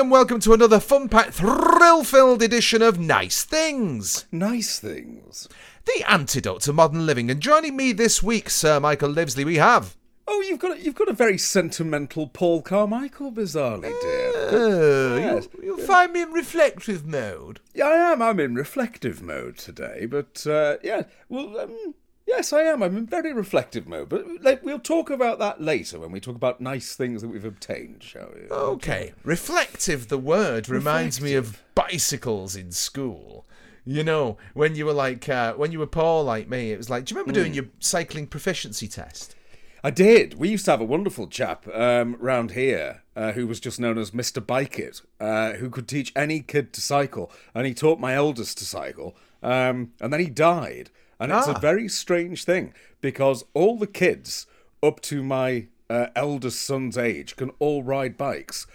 [0.00, 5.46] and welcome to another fun packed, thrill filled edition of Nice Things, Nice things.
[5.84, 7.30] the antidote to modern living.
[7.30, 9.96] And joining me this week, Sir Michael Livesley, we have.
[10.26, 14.32] Oh, you've got a, you've got a very sentimental Paul Carmichael, bizarrely, dear.
[14.48, 15.48] Uh, Yes.
[15.54, 17.60] you'll, you'll find me in reflective mode.
[17.74, 18.22] Yeah, I am.
[18.22, 21.94] I'm in reflective mode today, but uh, yeah, well, um,
[22.30, 22.82] yes, I am.
[22.82, 26.36] I'm in very reflective mode, but like, we'll talk about that later when we talk
[26.36, 28.48] about nice things that we've obtained, shall we?
[28.48, 29.12] Okay.
[29.24, 33.46] Reflective, the word, reminds me of bicycles in school.
[33.84, 36.90] You know, when you were like, uh, when you were poor like me, it was
[36.90, 39.34] like, do you remember doing your cycling proficiency test?
[39.82, 40.34] I did.
[40.34, 43.96] We used to have a wonderful chap um, round here uh, who was just known
[43.96, 44.46] as Mr.
[44.46, 48.58] Bike It, uh, who could teach any kid to cycle, and he taught my eldest
[48.58, 50.90] to cycle, um, and then he died.
[51.20, 51.52] And it's Ah.
[51.56, 54.46] a very strange thing because all the kids
[54.82, 58.66] up to my uh, eldest son's age can all ride bikes.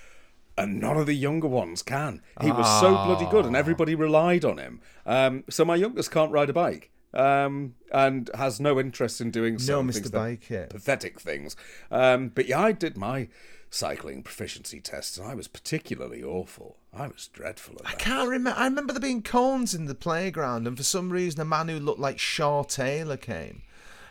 [0.58, 2.22] And none of the younger ones can.
[2.42, 4.80] He was so bloody good, and everybody relied on him.
[5.06, 9.56] Um, so my youngest can't ride a bike, um, and has no interest in doing.
[9.68, 10.10] No, Mr.
[10.10, 10.70] Bike It.
[10.70, 11.58] pathetic things.
[11.92, 13.28] Um, but yeah, I did my
[13.76, 16.78] cycling proficiency tests, and I was particularly awful.
[16.94, 18.58] I was dreadful at I can't remember.
[18.59, 21.80] I remember there being cones in the playground, and for some reason, a man who
[21.80, 23.64] looked like Shaw Taylor came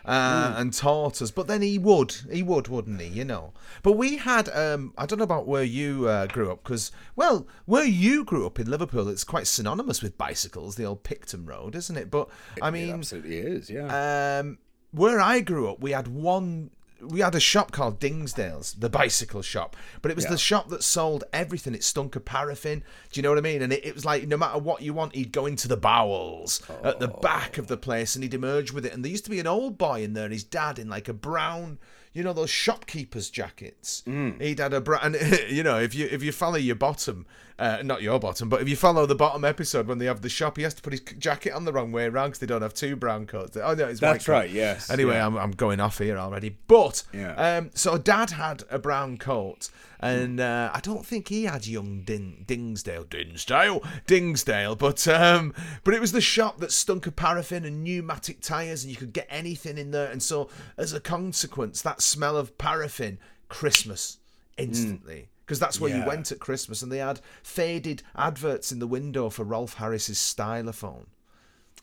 [0.05, 1.31] uh, and taught us.
[1.31, 3.07] But then he would, he would, wouldn't he?
[3.07, 3.53] You know.
[3.81, 4.49] But we had.
[4.49, 8.45] Um, I don't know about where you uh, grew up, because well, where you grew
[8.45, 12.11] up in Liverpool, it's quite synonymous with bicycles, the old Picton Road, isn't it?
[12.11, 12.29] But
[12.61, 14.39] I It mean, absolutely is, yeah.
[14.39, 14.59] um,
[14.91, 16.69] where I grew up, we had one.
[17.01, 20.31] We had a shop called Dingsdale's, the bicycle shop, but it was Yeah.
[20.31, 21.75] the shop that sold everything.
[21.75, 22.83] It stunk of paraffin.
[23.11, 23.61] Do you know what I mean?
[23.61, 26.61] And it, it was like no matter what you want, he'd go into the bowels
[26.83, 27.77] at the back of the oh.
[27.77, 28.93] place and he'd emerge with it.
[28.93, 31.07] And there used to be an old boy in there, and his dad in like
[31.07, 31.79] a brown,
[32.15, 34.01] you know, those shopkeepers' jackets.
[34.05, 35.13] He'd had a brown.
[35.15, 37.27] And, you know, if you if you follow your bottom,
[37.59, 40.29] uh, not your bottom, but if you follow the bottom episode when they have the
[40.29, 42.61] shop, he has to put his jacket on the wrong way around because they don't
[42.63, 43.55] have two brown coats.
[43.61, 44.31] Oh no, it's That's coat.
[44.31, 45.27] right, yes, Anyway, yeah.
[45.27, 46.57] I'm I'm going off here already.
[46.67, 47.33] But Yeah.
[47.57, 49.69] um, so Dad had a brown coat,
[50.01, 54.77] and uh, I don't think he had young Din- Dingsdale, Dingsdale, Dingsdale.
[54.77, 55.53] But um,
[55.83, 59.13] but it was the shop that stunk of paraffin and pneumatic tires, and you could
[59.13, 60.11] get anything in there.
[60.11, 63.17] And so as a consequence, that smell of paraffin,
[63.49, 64.17] Christmas
[64.57, 65.29] instantly.
[65.45, 69.29] Because that's where you went at Christmas, and they had faded adverts in the window
[69.29, 71.05] for Rolf Harris's stylophone.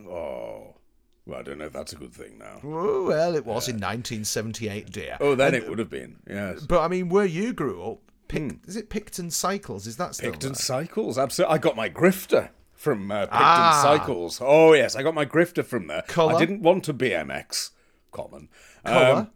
[0.01, 0.75] oh,
[1.25, 2.61] well, I don't know if that's a good thing now.
[2.65, 5.17] Oh, well, it was in 1978, dear.
[5.21, 6.63] Oh, then it would have been, yes.
[6.67, 9.87] But I mean, where you grew up, Pic- is it Picton Cycles?
[9.87, 10.33] Is that still.
[10.33, 10.57] Picton there?
[10.57, 11.55] Cycles, absolutely.
[11.55, 13.81] I got my grifter from uh, Picton Ah.
[13.85, 14.41] Cycles.
[14.43, 16.03] Oh, yes, I got my grifter from there.
[16.09, 16.35] Colour?
[16.35, 17.71] I didn't want a BMX,
[18.11, 18.49] common.
[18.85, 19.15] Colour?
[19.15, 19.31] Um,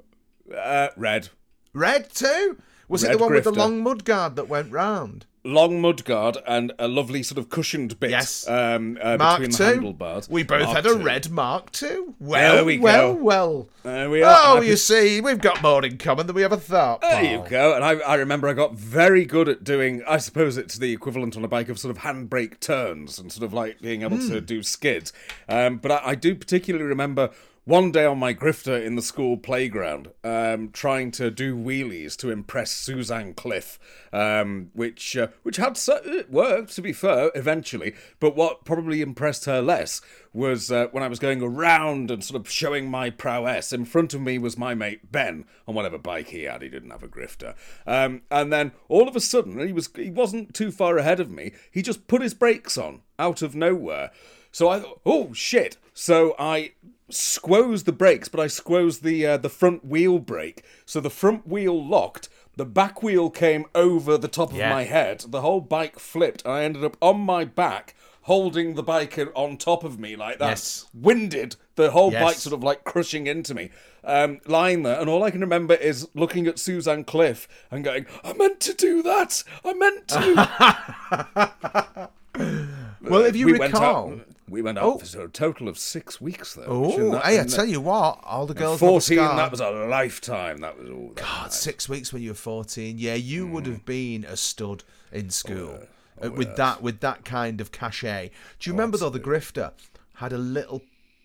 [0.55, 1.29] uh, red.
[1.73, 2.59] Red too?
[2.89, 5.27] Was it the one with the long mud guard that went round?
[5.45, 8.49] long mudguard and a lovely sort of cushioned bit Yes.
[8.49, 9.63] um, uh, Mark between two.
[9.63, 10.29] the handlebars.
[10.29, 11.05] We both Mark had a two.
[11.05, 12.17] red Mark two.
[12.19, 13.23] Well, we well, go.
[13.23, 13.69] well.
[13.85, 14.35] There we are.
[14.37, 17.01] Oh, you see, we've got more in common than we ever thought.
[17.03, 17.77] There you go.
[17.77, 21.37] And I, I remember I got very good at doing, I suppose it's the equivalent
[21.37, 24.29] on a bike of sort of handbrake turns and sort of like being able Hmm.
[24.31, 25.13] to do skids.
[25.49, 27.31] Um, but I, I do particularly remember
[27.67, 32.31] one day on my grifter in the school playground um, trying to do wheelies to
[32.31, 33.77] impress Suzanne Cliff,
[34.13, 37.93] um, which, uh, which had, so- it worked, to be fair, eventually.
[38.21, 40.01] But what probably impressed her less
[40.33, 43.73] was uh, when I was going around and sort of showing my prowess.
[43.73, 46.63] In front of me was my mate Ben on whatever bike he had.
[46.63, 47.57] He didn't have a grifter.
[47.85, 51.33] Um, and then all of a sudden, he was he wasn't too far ahead of
[51.33, 51.53] me.
[51.73, 54.13] He just put his brakes on out of nowhere.
[54.53, 55.79] So I thought, oh shit!
[55.93, 56.73] So I
[57.11, 60.63] squoze the brakes, but I squoze the uh, the front wheel brake.
[60.85, 62.29] So the front wheel locked.
[62.57, 65.25] The back wheel came over the top of my head.
[65.29, 66.43] The whole bike flipped.
[66.45, 70.39] and I ended up on my back, holding the bike on top of me like
[70.39, 70.49] that.
[70.49, 70.87] Yes.
[70.95, 71.57] Winded.
[71.75, 72.23] The whole Yes.
[72.23, 73.71] bike sort of like crushing into me.
[74.03, 78.07] Um, lying there, and all I can remember is looking at Suzanne Cliff and going,
[78.25, 79.43] "I meant to do that.
[79.65, 82.09] I meant to."
[83.03, 84.21] Well, if you we recall.
[84.49, 84.99] We went out Oh.
[84.99, 86.65] for a total of six weeks though.
[86.67, 89.19] Oh, that- hey, I tell you what, all the girls Fourteen.
[89.19, 90.59] That was a lifetime.
[90.59, 91.13] That was all.
[91.17, 92.99] God, six weeks when you were fourteen.
[92.99, 95.81] Yeah, you would have been a stud in school
[96.23, 98.31] uh, with that with that kind of cachet.
[98.61, 99.73] Do you remember though the grifter
[100.15, 100.83] had a little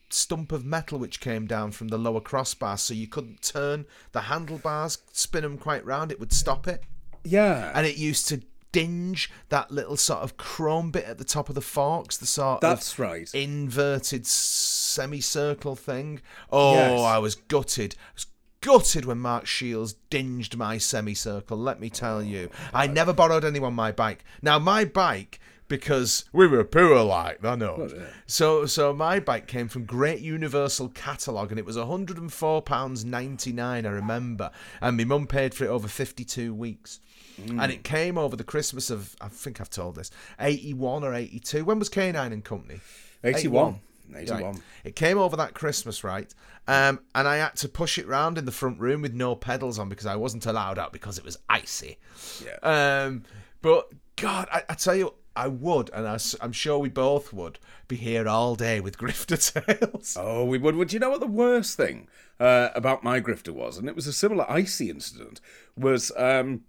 [0.09, 4.21] stump of metal which came down from the lower crossbar, so you couldn't turn the
[4.21, 6.12] handlebars, spin them quite round.
[6.12, 6.83] It would stop it,
[7.24, 7.71] Yeah.
[7.74, 8.41] and it used to
[8.71, 12.62] dinge that little sort of chrome bit at the top of the forks, the sort
[12.62, 13.29] That's of right.
[13.33, 16.21] inverted semicircle thing.
[16.51, 17.01] Oh, Yes.
[17.01, 17.95] I was gutted.
[18.00, 18.27] I was
[18.62, 22.50] gutted when Mark Shields dinged my semicircle, let me tell you.
[22.53, 24.23] Oh, I never borrowed anyone my bike.
[24.41, 27.89] Now, my bike because we were poor like I know.
[28.27, 34.51] So so my bike came from Great Universal Catalogue and it was £104.99 I remember
[34.81, 37.00] and my mum paid for it over 52 weeks.
[37.38, 41.66] And it came over the Christmas of I think I've told this 81 or 82.
[41.66, 42.80] When was K9 and Company?
[43.24, 43.80] 81.
[44.10, 44.24] Right.
[44.24, 44.62] 81.
[44.83, 46.33] It came over that Christmas, right?
[46.68, 49.80] Um, and I had to push it round in the front room with no pedals
[49.80, 51.98] on because I wasn't allowed out because it was icy.
[52.44, 52.57] Yeah.
[53.06, 53.24] Um,
[53.62, 57.57] but God, I, I tell you, I would, and I, am sure we both would,
[57.88, 60.18] be here all day with grifter tales.
[60.19, 60.75] Oh, we would.
[60.75, 62.07] Would you know what the worst thing
[62.39, 63.77] uh, about my grifter was?
[63.77, 65.39] And it was a similar icy incident.
[65.77, 66.62] Was um,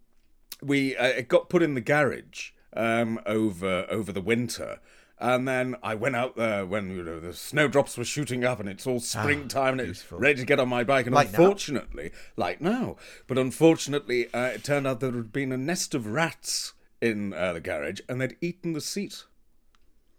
[0.62, 4.80] we uh, it got put in the garage um, over over the winter.
[5.18, 8.68] And then I went out there when you know the snowdrops were shooting up, and
[8.68, 11.06] it's all springtime, and it's ready to get on my bike.
[11.06, 11.38] And Like now?
[11.38, 12.96] unfortunately, like now,
[13.28, 17.52] but unfortunately, uh, it turned out there had been a nest of rats in uh,
[17.52, 19.24] the garage, and they'd eaten the seat.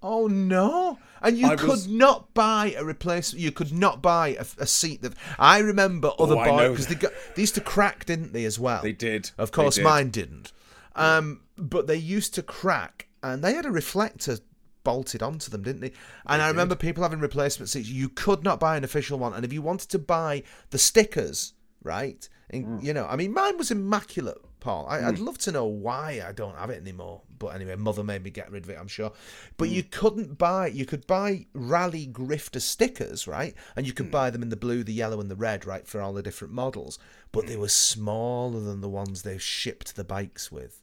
[0.04, 1.00] Oh no!
[1.22, 3.42] And you I could was- not buy a replacement.
[3.42, 7.14] You could not buy a, a seat that I remember other Oh, because they got
[7.36, 8.44] they used to crack, didn't they?
[8.46, 9.32] As well, They did.
[9.38, 9.84] Of course, did.
[9.86, 10.52] mine didn't.
[10.96, 14.38] Um, but they used to crack, and they had a reflector
[14.84, 15.94] bolted onto them, didn't they?
[16.28, 17.88] And I remember people having replacement seats.
[17.88, 21.54] You could not buy an official one, and if you wanted to buy the stickers,
[21.82, 22.28] right?
[22.50, 22.84] And, Mm.
[22.84, 24.88] You know, I mean, mine was immaculate, Paul.
[24.88, 27.22] I, I'd love to know why I don't have it anymore.
[27.38, 29.12] But anyway, mother made me get rid of it, I'm sure.
[29.58, 29.74] But Mm.
[29.74, 30.68] you couldn't buy.
[30.68, 33.54] You could buy Raleigh Grifter stickers, right?
[33.76, 33.88] And Mm.
[33.88, 36.14] you could buy them in the blue, the yellow, and the red, right, for all
[36.14, 36.98] the different models.
[37.34, 37.48] But Mm.
[37.50, 40.80] they were smaller than the ones they shipped the bikes with.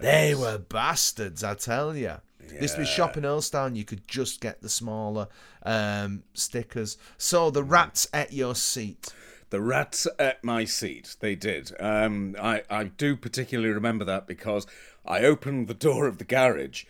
[0.00, 2.14] They were bastards, I tell you.
[2.58, 3.76] This was shop in Earlstown.
[3.76, 5.28] You could just get the smaller
[5.62, 6.96] um, stickers.
[7.18, 9.12] So the rats at your seat.
[9.50, 11.16] The rats at my seat.
[11.20, 11.72] They did.
[11.80, 14.66] Um, I, I do particularly remember that because
[15.04, 16.84] I opened the door of the garage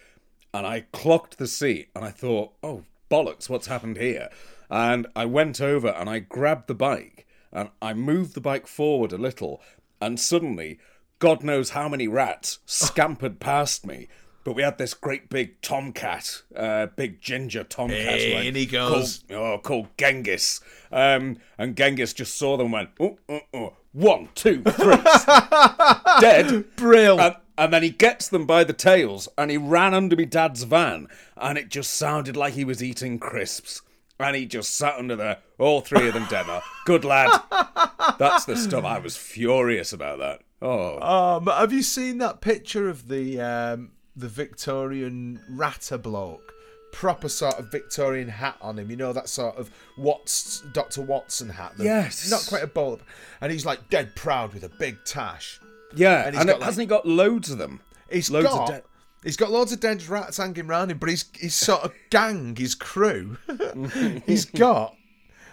[0.53, 4.29] and I clocked the seat and I thought, oh, bollocks, what's happened here?
[4.69, 9.13] And I went over and I grabbed the bike and I moved the bike forward
[9.13, 9.63] a little
[10.01, 10.79] and suddenly,
[11.19, 14.09] God knows how many rats scampered past me.
[14.43, 17.99] But we had this great big tomcat, uh, big ginger tomcat.
[17.99, 19.23] Hey, like, in he goes.
[19.29, 20.61] called oh, called Genghis.
[20.91, 24.97] Um, and Genghis just saw them and went, oh, oh, oh, one, two, three,
[26.21, 26.65] dead.
[26.77, 27.21] Brill.
[27.21, 30.63] And, and then he gets them by the tails and he ran under me dad's
[30.63, 33.83] van and it just sounded like he was eating crisps.
[34.19, 36.47] And he just sat under there, all three of them dead.
[36.47, 36.63] now.
[36.85, 37.41] Good lad.
[38.19, 38.85] That's the stuff.
[38.85, 40.43] I was furious about that.
[40.63, 46.55] Oh, Um, have you seen that picture of the um, the Victorian ratter bloke?
[46.93, 51.49] Proper sort of Victorian hat on him, you know that sort of Watts Doctor Watson
[51.49, 51.73] hat.
[51.77, 52.29] the- Yes.
[52.31, 53.01] not quite a bowl,
[53.41, 55.61] and he's like dead proud with a big tash.
[55.95, 56.27] yeah.
[56.27, 57.81] and And, he's got, like- hasn't he got loads of them?
[58.11, 58.83] He's Loads of got dead-
[59.23, 62.57] he's got loads of dead rats hanging around him, but he's his sort of gang,
[62.57, 63.37] his crew.
[64.27, 64.97] he's got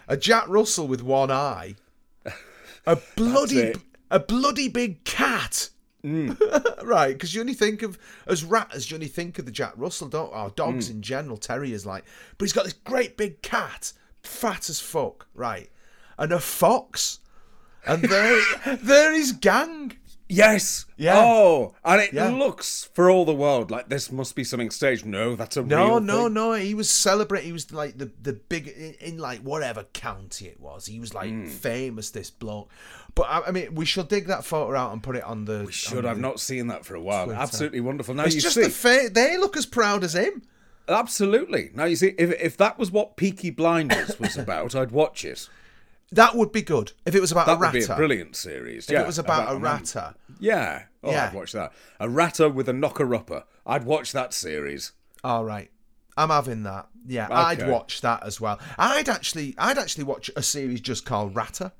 [0.07, 1.75] a Jack Russell with one eye,
[2.87, 3.73] a bloody
[4.09, 5.69] a bloody big cat.
[6.03, 6.83] Mm.
[6.83, 9.73] right, because you only think of as rat as you only think of the Jack
[9.75, 10.95] Russell, don't or dogs mm.
[10.95, 12.05] in general, terriers like.
[12.37, 15.69] But he's got this great big cat, fat as fuck, right,
[16.17, 17.19] and a fox,
[17.85, 18.41] and there,
[18.77, 19.97] there is gang.
[20.29, 20.85] Yes.
[20.97, 21.13] Yeah.
[21.17, 22.29] Oh, and it Yeah.
[22.29, 25.05] looks for all the world like this must be something staged.
[25.05, 26.33] No, that's a No, real no, thing.
[26.33, 26.53] no.
[26.53, 27.47] He was celebrating.
[27.47, 30.85] He was like the the big in, in like whatever county it was.
[30.87, 31.45] He was like Hmm.
[31.47, 32.09] famous.
[32.09, 32.69] This bloke.
[33.15, 35.63] But I, I mean, we should dig that photo out and put it on the.
[35.65, 37.25] We Should I've not seen that for a while.
[37.25, 37.39] Twitter.
[37.39, 38.13] Absolutely wonderful.
[38.13, 40.41] Now It's you just see, the fa- They look as proud as him.
[40.89, 41.71] absolutely.
[41.73, 45.47] Now you see, if if that was what Peaky Blinders was about, I'd watch it.
[46.11, 48.85] That would be good if it was about That a would be a brilliant series.
[48.85, 50.15] if yeah, it was about, a man- ratter.
[50.39, 50.83] Yeah.
[51.03, 51.27] Oh, Yeah.
[51.27, 51.73] I'd watch that.
[51.99, 53.43] A ratter with a knocker upper.
[53.65, 54.93] I'd watch that series.
[55.23, 55.69] All right.
[56.15, 56.87] I'm having that.
[57.05, 58.59] Yeah, I'd watch that as well.
[58.77, 61.71] I'd actually, I'd actually watch a series just called Ratter.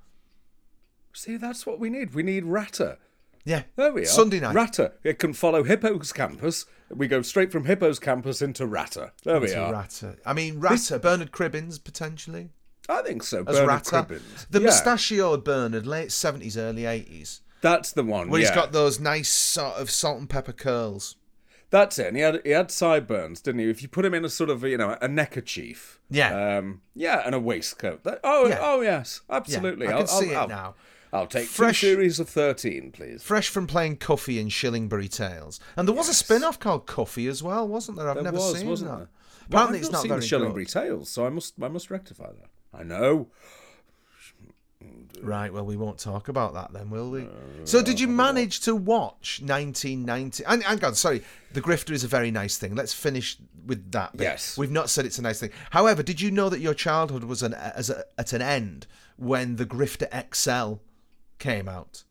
[1.14, 2.14] See, that's what we need.
[2.14, 2.98] We need ratter.
[3.44, 4.06] Yeah, There we are.
[4.06, 4.54] Sunday night.
[4.54, 4.94] Ratter.
[5.04, 6.66] It can follow Hippo's campus.
[6.90, 9.14] We go straight from Hippo's campus into Ratter.
[9.24, 9.72] There we are.
[9.72, 10.18] Ratter.
[10.26, 11.00] I mean, Ratter.
[11.00, 12.50] Bernard Cribbins potentially.
[12.90, 13.40] I think so.
[13.40, 14.04] as Bernard Ratter.
[14.04, 14.48] Cribbins.
[14.50, 18.30] The Yeah, mustachioed Bernard, late seventies, early eighties, That's the one.
[18.30, 18.48] where yeah.
[18.48, 21.16] he's got those nice sort of salt and pepper curls.
[21.70, 22.08] That's it.
[22.08, 23.70] And he had he had sideburns, didn't he?
[23.70, 26.58] If you put him in a sort of you know a neckerchief, Yeah.
[26.60, 28.04] um, yeah, and a waistcoat.
[28.06, 28.60] That, oh, Yeah.
[28.62, 29.88] oh yes, Yeah, absolutely.
[29.88, 30.76] I I'll, can see I'll, it I'll, now.
[31.14, 33.22] I'll take Fresh- two series of thirteen, please.
[33.22, 37.44] Fresh from playing Cuffy in Shillingbury Tales, and there was a spin-off called Cuffy as
[37.44, 38.08] well, wasn't there?
[38.10, 38.80] I've There never was, seen that.
[38.80, 38.88] there?
[38.96, 39.08] Well,
[39.50, 40.70] Apparently, I've it's not not seen very Shillingbury good.
[40.74, 42.50] Tales, so I must I must rectify that.
[42.74, 43.28] I know.
[45.22, 47.28] Right, well, we won't talk about that then, will we?
[47.64, 50.44] so, did you manage to watch 1990?
[50.46, 52.76] And, and God, sorry, The Grifter is a very nice thing.
[52.76, 54.16] Let's finish with that.
[54.16, 54.24] Bit.
[54.24, 54.58] Yes.
[54.60, 55.50] We've not said it's a nice thing.
[55.72, 58.86] However, did you know that your childhood was an, as a, at an end
[59.18, 60.76] when The Grifter XL
[61.40, 62.04] came out?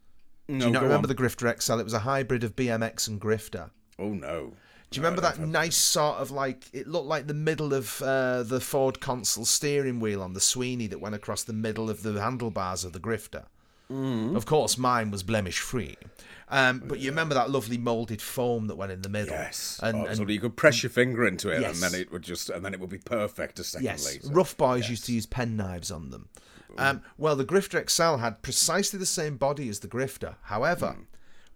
[0.48, 1.14] No, Do you not remember on.
[1.16, 1.78] the Grifter XL?
[1.78, 3.70] It was a hybrid of BMX and Grifter.
[4.00, 4.52] Oh no.
[4.90, 8.44] Do you remember that nice sort of like it looked like the middle of uh,
[8.44, 12.20] the Ford console steering wheel on the Sweeney that went across the middle of the
[12.20, 13.44] handlebars of the Grifter?
[13.90, 14.36] Mm.
[14.36, 15.96] Of course, mine was blemish free.
[16.48, 19.34] Um, but you remember that lovely molded foam that went in the middle?
[19.34, 19.80] Yes.
[19.82, 21.74] And, Oh, and you could press your finger into it, Yes.
[21.74, 24.28] and then it would just, and then it would be perfect a second yes, later.
[24.28, 26.28] rough boys used to use pen knives on them.
[26.78, 30.34] Um, well, the Grifter XL had precisely the same body as the Grifter.
[30.42, 31.02] However, Hmm.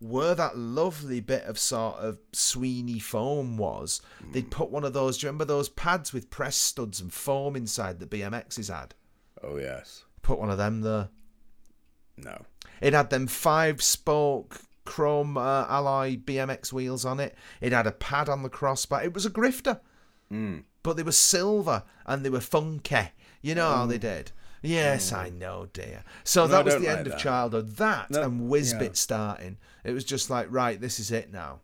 [0.01, 4.33] Where that lovely bit of sort of Sweeney foam was, Hmm.
[4.33, 5.19] they'd put one of those.
[5.19, 8.95] Do you remember those pads with press studs and foam inside that BMXs had?
[9.43, 10.05] Oh yes.
[10.23, 11.09] Put one of them there.
[12.17, 12.45] No.
[12.81, 17.37] It had them five spoke chrome uh, alloy BMX wheels on it.
[17.61, 19.03] It had a pad on the crossbar.
[19.05, 19.81] It was a grifter,
[20.83, 23.11] but they were silver and they were funky.
[23.43, 24.33] You know how they did.
[24.63, 25.39] Yes, I mm.
[25.39, 26.05] know, dear.
[26.25, 27.77] So No, that was the like end of childhood.
[27.77, 28.91] That No, and Wizbit yeah.
[28.95, 29.59] starting.
[29.85, 31.61] It was just like, right, this is it now.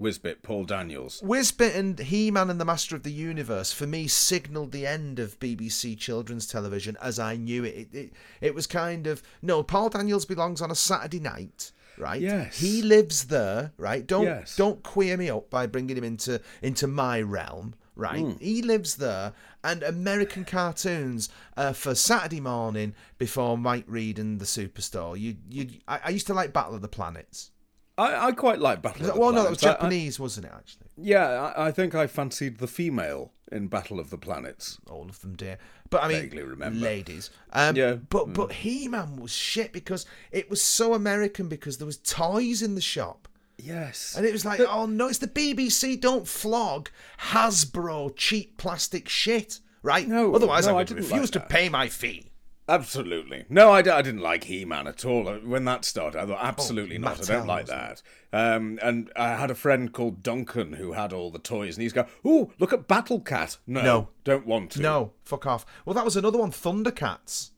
[0.00, 1.22] Wizbit, Paul Daniels.
[1.22, 5.18] Wizbit and He Man and the Master of the Universe for me signalled the end
[5.18, 7.74] of BBC children's television as I knew it.
[7.74, 8.12] It, it.
[8.40, 9.62] it was kind of no.
[9.62, 12.20] Paul Daniels belongs on a Saturday night, right?
[12.20, 12.58] Yes.
[12.58, 14.06] He lives there, right?
[14.06, 14.54] Don't Yes.
[14.56, 18.20] don't queer me up by bringing him into into my realm, right?
[18.20, 18.32] Hmm.
[18.38, 19.32] He lives there,
[19.64, 25.18] and American cartoons uh, for Saturday morning before Mike Read and the Superstore.
[25.18, 25.68] You you.
[25.88, 27.50] I, I used to like Battle of the Planets.
[27.98, 29.20] I, I quite like Battle of the Planets.
[29.20, 29.80] Well, no, that was Planets.
[29.80, 30.52] I- Japanese, wasn't it?
[30.54, 30.86] Actually.
[30.98, 34.78] yeah, I, I think I fancied the female in Battle of the Planets.
[34.90, 35.56] all of them, dear.
[35.88, 36.78] But I mean, Vaguely remember.
[36.80, 37.30] ladies.
[37.52, 37.94] Um, Yeah.
[37.94, 42.60] But but He Man was shit because it was so American because there was toys
[42.60, 43.28] in the shop.
[43.58, 44.14] Yes.
[44.16, 46.00] And it was like, oh no, it's the BBC.
[46.00, 46.90] Don't flog
[47.30, 50.06] Hasbro cheap plastic shit, right?
[50.06, 52.30] No, Otherwise, no, I I would didn't refuse like to pay my fee.
[52.68, 53.44] Absolutely.
[53.48, 55.28] No, I, d- I didn't like He Man at all.
[55.28, 57.20] Uh, When that started, I thought, absolutely not.
[57.22, 58.02] I don't like that.
[58.32, 61.92] Um, and I had a friend called Duncan who had all the toys, and he's
[61.92, 64.08] go, "Ooh, look at Battle Cat." No, No.
[64.24, 64.80] don't want to.
[64.82, 65.64] No, fuck off.
[65.84, 67.50] Well, that was another one, Thundercats.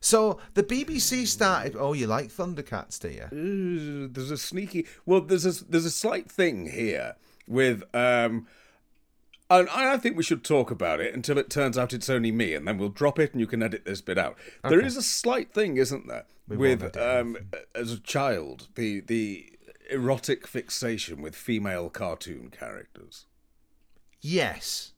[0.00, 1.74] So the BBC started.
[1.78, 3.24] Oh, you like Thundercats, do you?
[3.24, 4.86] Uh, There's a sneaky.
[5.06, 7.82] Well, there's a there's a slight thing here with.
[7.94, 8.46] um
[9.50, 12.30] and I I think we should talk about it until it turns out it's only
[12.30, 14.36] me, and then we'll drop it, and you can edit this bit out.
[14.62, 17.36] There is a slight thing, isn't there, won't with um,
[17.74, 19.50] as a child the the
[19.90, 23.24] erotic fixation with female cartoon characters.
[24.20, 24.92] Yes.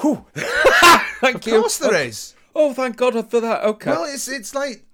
[0.00, 0.24] Whew.
[0.34, 1.60] Thank Of you.
[1.60, 2.34] course there is.
[2.58, 3.64] Oh, thank God for that.
[3.64, 4.84] Okay, Well, it's it's like,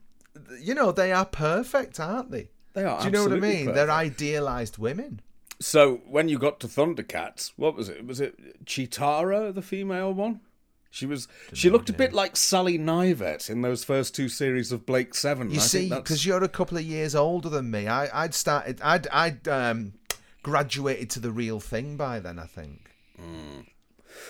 [0.61, 2.49] you know, they are perfect, aren't they?
[2.75, 2.99] they are.
[3.00, 3.75] Do you know what I absolutely mean?
[3.75, 5.21] They're idealized women.
[5.61, 8.04] So when you got to Thundercats, what was it?
[8.04, 10.40] Was it Cheetara, the female one?
[10.90, 11.28] She was.
[11.52, 15.50] She looked a bit like Sally Knyvette in those first two series of Blake Seven.
[15.50, 18.81] You I see, because you're a couple of years older than me, I, I'd started,
[18.83, 19.92] I'd, I'd um,
[20.42, 22.38] graduated to the real thing by then.
[22.38, 22.90] I think.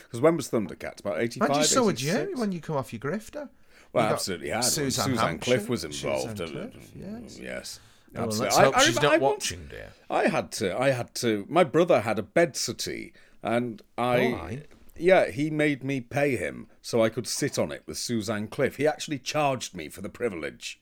[0.04, 1.00] Because when was Thundercats?
[1.00, 2.38] About 85, And you saw would you 86?
[2.40, 3.48] when you come off your grifter.
[3.92, 4.64] Well, You absolutely had.
[4.64, 5.44] Suzanne Suzanne, Hampshire.
[5.44, 6.38] Cliff was involved.
[6.38, 7.38] Suzanne Cliff, yes.
[7.38, 7.80] yes.
[8.14, 8.44] Well, absolutely.
[8.46, 9.88] let's I- hope I she's remember- not I watching, dear.
[10.10, 10.78] I had to.
[10.80, 11.46] I had to.
[11.48, 13.12] My brother had a bed settee,
[13.42, 14.18] and I.
[14.32, 14.62] Why?
[14.94, 18.76] Yeah, he made me pay him so I could sit on it with Suzanne Cliff.
[18.76, 20.78] He actually charged me for the privilege.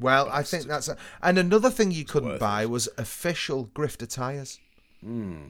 [0.00, 4.08] Well, I think that's a, and another thing you couldn't worth buy was official grifter
[4.12, 4.58] tires.
[5.00, 5.46] Hmm.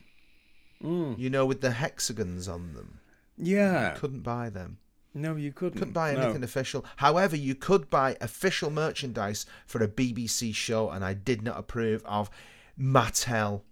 [0.84, 1.14] Hmm.
[1.16, 3.00] You know, with the hexagons on them,
[3.38, 3.94] Yeah.
[3.96, 4.78] couldn't buy them.
[5.14, 5.78] No, you couldn't.
[5.78, 6.20] couldn't buy No.
[6.22, 6.84] anything official.
[6.96, 12.04] However, you could buy official merchandise for a BBC show, and I did not approve
[12.04, 12.28] of
[12.78, 13.62] Mattel.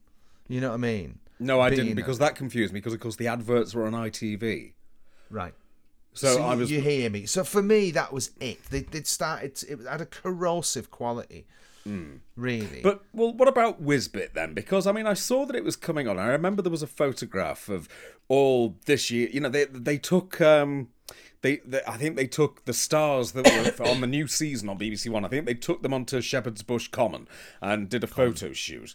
[0.49, 1.19] You know what I mean?
[1.39, 3.93] No, I being- didn't because that confused me because of course the adverts were on
[3.95, 4.75] ITV.
[5.31, 5.55] Right.
[6.15, 7.27] So, So, I you, was you hear me?
[7.27, 8.65] So for me, that was it.
[8.67, 9.63] They they started.
[9.69, 11.47] It had a corrosive quality.
[12.37, 12.67] Really.
[12.67, 12.83] Hmm.
[12.83, 14.55] But well, what about Wizbit then?
[14.55, 16.19] Because I mean, I saw that it was coming on.
[16.19, 17.89] I remember there was a photograph of
[18.29, 19.29] all this year.
[19.33, 20.41] You know, they they took.
[20.41, 20.89] um
[21.43, 24.79] they, they, I think they took the stars that were on the new season on
[24.79, 25.25] BBC One.
[25.25, 27.27] I think they took them onto Shepherd's Bush Common
[27.61, 28.95] and did a photo shoot.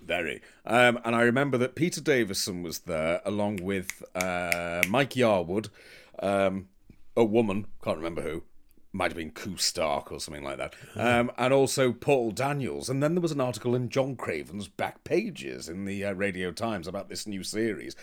[0.00, 0.40] Very.
[0.64, 5.68] Um, and I remember that Peter Davison was there along with uh, Mike Yarwood,
[6.20, 6.68] um,
[7.16, 8.42] a woman, can't remember who,
[8.92, 12.88] might have been Koo Stark or something like that, um, and also Paul Daniels.
[12.88, 16.52] And then there was an article in John Craven's back pages in the uh, Radio
[16.52, 17.96] Times about this new series.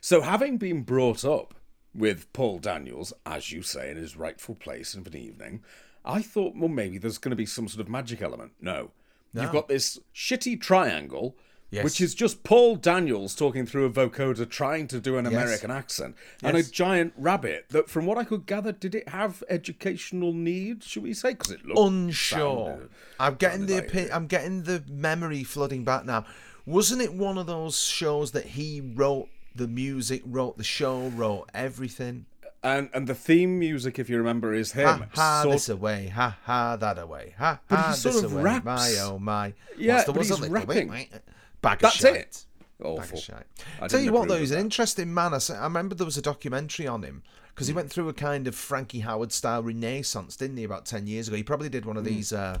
[0.00, 1.54] So having been brought up
[1.94, 5.62] with Paul Daniels, as you say, in his rightful place of an evening,
[6.04, 8.52] I thought, well, maybe there's going to be some sort of magic element.
[8.60, 8.90] No.
[9.34, 11.36] You've got this shitty triangle,
[11.72, 11.84] Yes.
[11.84, 16.14] which is just Paul Daniels talking through a vocoder trying to do an American accent,
[16.42, 20.86] and a giant rabbit that, from what I could gather, did it have educational needs,
[20.86, 21.30] should we say?
[21.30, 21.80] Because it looked.
[21.80, 22.66] Unsure.
[22.68, 22.88] sounded-
[23.18, 26.26] I'm getting the like I'm getting the memory flooding back now.
[26.66, 31.48] Wasn't it one of those shows that he wrote the music, wrote the show, wrote
[31.54, 32.26] everything?
[32.62, 34.86] And, and the theme music, if you remember, is him.
[34.86, 38.22] Ha ha sort- this away, ha ha that away, ha ha, But he sort this
[38.24, 38.64] of away, raps.
[38.64, 39.54] my oh my.
[39.78, 40.88] Yeah, What's the but was he's rapping.
[40.90, 41.22] bit?
[41.62, 42.16] Bag of That's shite.
[42.16, 42.44] it.
[42.82, 42.96] Awful.
[42.98, 43.46] Bag of shite.
[43.80, 45.32] I Tell you what, though, he's an interesting man.
[45.34, 47.22] I remember there was a documentary on him
[47.54, 47.72] because Hmm.
[47.72, 51.28] he went through a kind of Frankie Howerd style renaissance, didn't he, about 10 years
[51.28, 51.36] ago?
[51.36, 52.00] He probably did one Hmm.
[52.00, 52.58] of these uh,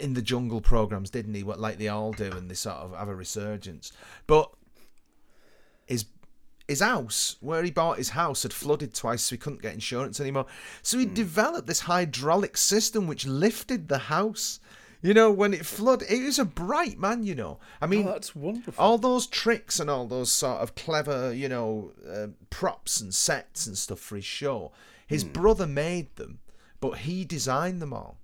[0.00, 1.42] in the jungle programs, didn't he?
[1.42, 3.92] What Like they all do, and they sort of have a resurgence.
[4.26, 4.50] But
[5.86, 6.04] his
[6.68, 10.20] his house, where he bought his house, had flooded twice, so he couldn't get insurance
[10.20, 10.46] anymore.
[10.82, 11.00] So Hmm.
[11.00, 14.60] he developed this hydraulic system which lifted the house.
[15.02, 17.22] You know, when it flooded, it was a bright man.
[17.22, 18.74] You know, I mean, Oh, that's wonderful.
[18.82, 23.66] all those tricks and all those sort of clever, you know, uh, props and sets
[23.66, 24.72] and stuff for his show.
[25.06, 25.32] His Hmm.
[25.32, 26.40] brother made them,
[26.80, 28.18] but he designed them all.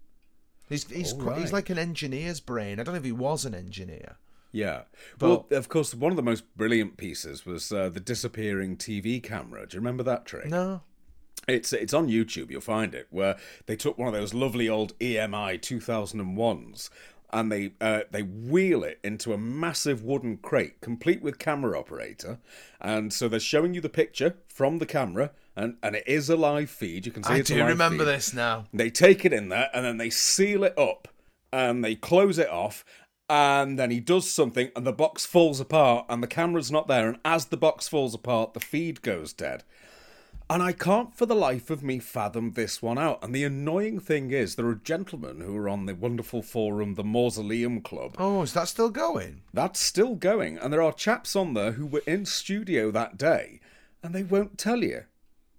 [0.68, 2.78] He's he's All he's like an engineer's brain.
[2.78, 4.16] I don't know if he was an engineer.
[4.52, 4.82] Yeah.
[5.20, 9.66] well, of course, one of the most brilliant pieces was uh, the disappearing TV camera.
[9.66, 10.46] Do you remember that trick?
[10.46, 10.80] No.
[11.46, 12.50] It's it's on YouTube.
[12.50, 13.36] You'll find it where
[13.66, 16.90] they took one of those lovely old EMI 2001s
[17.32, 22.38] and they uh, they wheel it into a massive wooden crate, complete with camera operator,
[22.80, 26.36] and so they're showing you the picture from the camera, and and it is a
[26.36, 27.06] live feed.
[27.06, 28.12] You can see I it's do remember feed.
[28.12, 28.64] this now.
[28.72, 31.08] They take it in there and then they seal it up
[31.52, 32.84] and they close it off.
[33.28, 37.08] And then he does something and the box falls apart and the camera's not there.
[37.08, 39.64] And as the box falls apart, the feed goes dead.
[40.48, 43.22] And I can't for the life of me fathom this one out.
[43.22, 47.02] And the annoying thing is, there are gentlemen who are on the wonderful forum, the
[47.02, 48.14] Mausoleum Club.
[48.16, 49.42] Oh, is that still going?
[49.52, 50.56] That's still going.
[50.56, 53.60] And there are chaps on there who were in studio that day
[54.04, 55.04] and they won't tell you.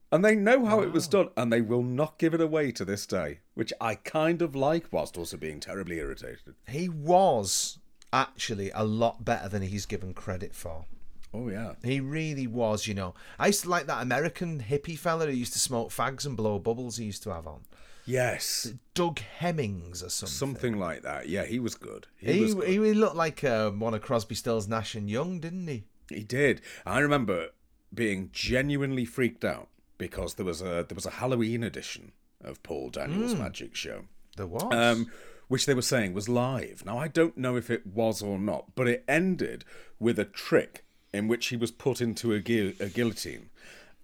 [0.10, 1.12] And they know how it was ah.
[1.12, 4.56] done and they will not give it away to this day, which I kind of
[4.56, 6.56] like whilst also being terribly irritated.
[6.66, 7.80] He was
[8.14, 10.86] actually a lot better than he's given credit for.
[11.34, 11.74] Oh, yeah.
[11.84, 13.14] He really was, you know.
[13.38, 16.58] I used to like that American hippie fella who used to smoke fags and blow
[16.60, 17.62] bubbles he used to have on.
[18.06, 18.74] Yes.
[18.94, 20.34] Doug Hemmings or something.
[20.34, 21.28] Something like that.
[21.28, 22.08] Yeah, he was good.
[22.18, 22.68] He, He, was good.
[22.70, 25.84] he looked like um, one of Crosby, Stills, Nash and Young, didn't he?
[26.10, 26.62] He did.
[26.86, 27.50] I remember
[27.94, 32.90] being genuinely freaked out because there was a there was a Halloween edition of Paul
[32.92, 34.06] Daniels' Magic Show.
[34.38, 34.64] There was.
[34.74, 35.12] um,
[35.50, 36.84] which they were saying was live.
[36.86, 39.66] Now, I don't know if it was or not, but it ended
[40.00, 43.50] with a trick in which he was put into a, a guillotine.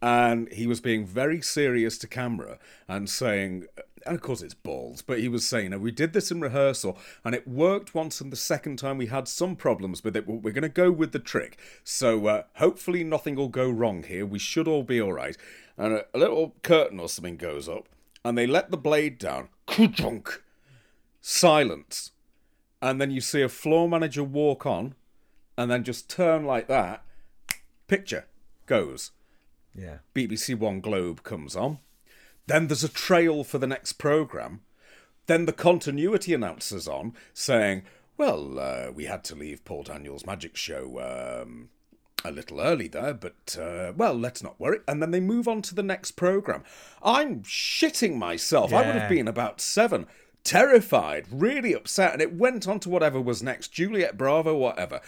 [0.02, 3.68] And he was being very serious to camera and saying,
[4.06, 7.34] and of course it's balls, but he was saying, we did this in rehearsal and
[7.34, 10.52] it worked once, and the second time we had some problems with it, but we're
[10.52, 11.58] going to go with the trick.
[11.86, 14.26] So uh, hopefully nothing will go wrong here.
[14.26, 15.38] We should all be all right.
[15.78, 17.88] And a, a little curtain or something goes up,
[18.26, 19.48] and they let the blade down.
[21.22, 22.12] Silence,
[22.82, 24.96] and then you see a floor manager walk on,
[25.58, 27.04] and then just turn like that.
[27.88, 28.26] Picture
[28.66, 29.12] goes.
[29.76, 29.98] yeah.
[30.16, 31.80] BBC One Globe comes on.
[32.48, 34.62] Then there's a trail for the next programme.
[35.28, 37.84] Then the continuity announcer's on saying,
[38.18, 41.70] Well, uh, we had to leave Paul Daniels' magic show um,
[42.26, 44.80] a little early there, but, uh, well, let's not worry.
[44.88, 46.64] And then they move on to the next programme.
[47.02, 48.74] I'm shitting myself.
[48.74, 50.08] I would have been about seven,
[50.44, 52.14] terrified, really upset.
[52.14, 55.00] And it went on to whatever was next Juliet Bravo, whatever.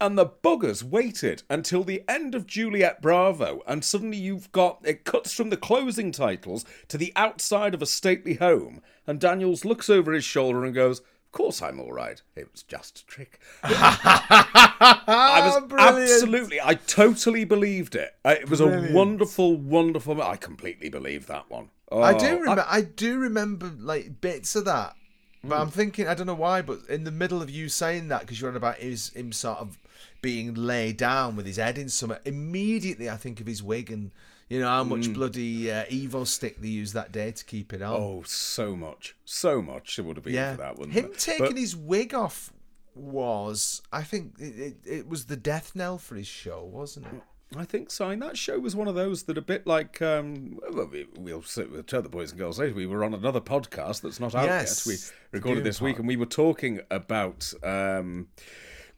[0.00, 5.04] And the buggers waited until the end of Juliet Bravo, and suddenly you've got it
[5.04, 9.88] cuts from the closing titles to the outside of a stately home, and Daniels looks
[9.88, 12.20] over his shoulder and goes, Of course I'm all right.
[12.36, 13.38] It was just a trick.
[13.62, 16.10] I was Brilliant.
[16.10, 18.14] absolutely, I totally believed it.
[18.24, 20.20] Uh, It was a wonderful, wonderful.
[20.22, 21.70] I completely believed that one.
[21.90, 22.64] Oh, I do remember.
[22.68, 24.94] I, do remember like bits of that,
[25.42, 25.60] but.
[25.60, 26.62] I'm thinking I don't know why.
[26.62, 29.58] But in the middle of you saying that, because you're on about his him sort
[29.58, 29.78] of
[30.24, 34.10] being laid down with his head in something, immediately I think of his wig and
[34.48, 37.94] you know how much bloody uh, Evo-Stik they used that day to keep it on.
[37.94, 39.98] Oh, so much, so much.
[39.98, 41.18] It would have been yeah, for that, wouldn't him it?
[41.18, 42.52] taking But- his wig off
[42.94, 47.22] was, I think, it, it, it was the death knell for his show, wasn't it?
[47.56, 48.10] I think so.
[48.10, 51.42] And that show was one of those that a bit like um, well, we, we'll,
[51.42, 52.74] sit- we'll tell the boys and girls later.
[52.74, 55.12] We were on another podcast that's not out Yes, yet.
[55.32, 56.00] We recorded this week, Pod.
[56.00, 57.52] and we were talking about.
[57.62, 58.28] Um,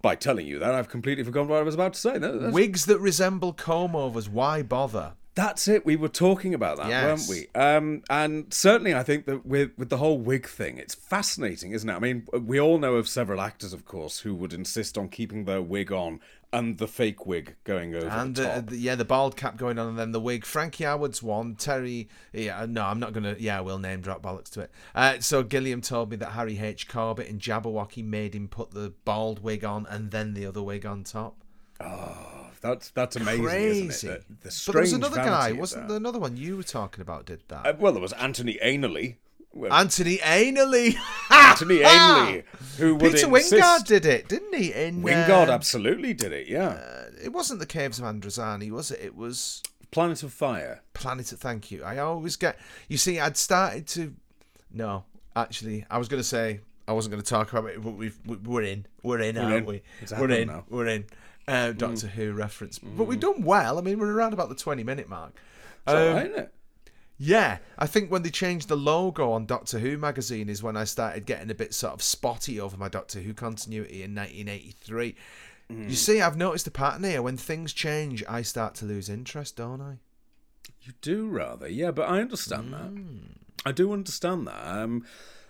[0.03, 2.19] by telling you that, I've completely forgotten what I was about to say.
[2.19, 5.13] That- Wigs that resemble comb overs, why bother?
[5.35, 5.85] That's it.
[5.85, 7.29] We were talking about that, Yes.
[7.29, 7.61] weren't we?
[7.61, 11.89] Um, and certainly, I think that with with the whole wig thing, it's fascinating, isn't
[11.91, 11.93] it?
[11.95, 15.45] I mean, we all know of several actors, of course, who would insist on keeping
[15.45, 16.21] their wig on
[16.57, 18.67] and the fake wig going over And the top.
[18.67, 20.45] the, yeah, the bald cap going on, and then the wig.
[20.45, 21.55] Frankie Howerd's one.
[21.55, 22.09] Terry.
[22.33, 23.37] Yeah, no, I'm not gonna.
[23.39, 24.71] Yeah, we'll name drop bollocks to it.
[24.95, 26.89] Uh, so Gilliam told me that Harry H.
[26.89, 30.87] Corbett in Jabberwocky made him put the bald wig on and then the other wig
[30.87, 31.37] on top.
[31.81, 33.89] Oh that's that's amazing, Crazy.
[33.89, 34.25] isn't it?
[34.29, 35.97] The, the but strange there was another guy, wasn't there?
[35.97, 37.67] Another one you were talking about did that.
[37.67, 39.19] Uh, well, there was Anthony Ainley.
[39.57, 40.97] Well, Anthony Ainley.
[41.31, 42.45] Anthony Ainley,
[42.77, 43.55] who would Peter insist.
[43.55, 44.73] Wyngarde did it, didn't he?
[44.73, 46.47] In Wyngarde uh, absolutely did it.
[46.47, 49.01] Yeah, uh, it wasn't the Caves of Androzani, was it?
[49.03, 50.83] It was Planet of Fire.
[50.93, 51.83] Planet of Thank You.
[51.85, 52.59] I always get.
[52.89, 54.15] You see, I'd started to.
[54.71, 57.93] No, actually, I was going to say I wasn't going to talk about it, but
[57.93, 59.65] we've we- we're in, we're in, aren't in.
[59.65, 59.83] we?
[60.03, 60.65] It's we're in, now.
[60.69, 61.07] we're in.
[61.49, 63.79] Uh, Doctor Who reference, but we've done well.
[63.79, 65.33] I mean, we're around about the twenty minute mark.
[65.87, 66.53] Um, right, isn't it?
[67.19, 70.85] Yeah, I think when they changed the logo on Doctor Who magazine is when I
[70.85, 75.15] started getting a bit sort of spotty over my Doctor Who continuity in 1983.
[75.73, 75.89] Mm.
[75.91, 77.23] You see, I've noticed a pattern here.
[77.23, 79.97] When things change, I start to lose interest, don't I?
[80.83, 82.73] You do rather, yeah, but I understand Mm.
[82.73, 83.69] that.
[83.69, 84.65] I do understand that.
[84.67, 85.05] Um,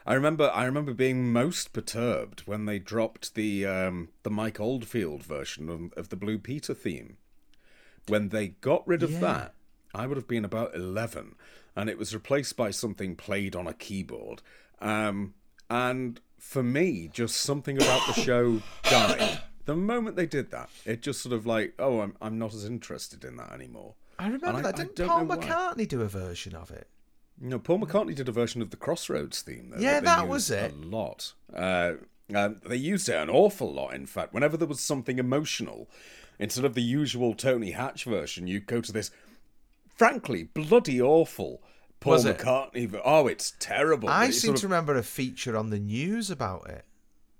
[0.07, 5.24] I remember, I remember being most perturbed when they dropped the um, the Mike Oldfield
[5.24, 7.16] version of, of the Blue Peter theme.
[8.07, 9.20] When they got rid of Yeah.
[9.20, 9.55] that,
[9.96, 11.35] I would have been about eleven,
[11.74, 14.42] and it was replaced by something played on a keyboard.
[14.80, 15.35] Um,
[15.70, 19.40] and for me, just something about the show died.
[19.64, 22.64] The moment they did that, it just sort of like, oh, I'm I'm not as
[22.64, 23.94] interested in that anymore.
[24.18, 24.74] I remember I- that.
[24.74, 25.44] I Didn't don't Paul know why.
[25.46, 26.87] McCartney do a version of it?
[27.40, 29.70] No, Paul McCartney did a version of the Crossroads theme.
[29.70, 30.72] Though, Yeah, that used was it.
[30.72, 31.32] A lot.
[31.52, 31.92] Uh,
[32.35, 33.92] um, they used it an awful lot.
[33.94, 35.87] In fact, whenever there was something emotional,
[36.38, 39.11] instead of the usual Tony Hatch version, you go to this,
[39.96, 41.62] frankly, bloody awful
[42.00, 42.38] Paul Was it?
[42.38, 42.88] McCartney.
[42.88, 44.09] ver- Oh, it's terrible.
[44.09, 46.85] I It's seem to of- remember a feature on the news about it.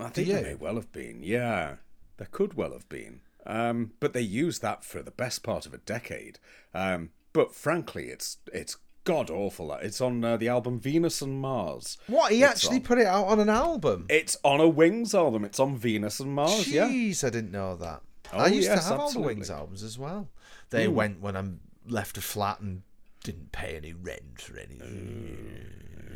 [0.01, 1.23] I think there may well have been.
[1.23, 1.77] Yeah,
[2.17, 3.21] there could well have been.
[3.47, 6.39] Um, but they used that for the best part of a decade.
[6.75, 9.73] Um, but frankly, it's it's god awful.
[9.75, 11.97] It's on uh, the album Venus and Mars.
[12.09, 12.33] What?
[12.33, 12.83] He It's actually on.
[12.83, 14.07] put it out on an album?
[14.09, 15.45] It's on a Wings album.
[15.45, 16.67] It's on Venus and Mars.
[16.69, 16.89] Yeah.
[16.89, 18.03] Jeez, I didn't know that.
[18.33, 19.21] Oh, I used yes, to have all the.
[19.21, 20.29] Wings albums as well.
[20.71, 22.83] They went when I'm left a flat and
[23.23, 25.57] didn't pay any rent or anything.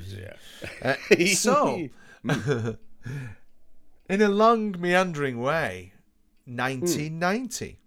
[0.08, 0.36] Yeah.
[0.82, 1.88] Uh, so,
[4.08, 5.92] in a long, meandering way,
[6.46, 7.78] 1990.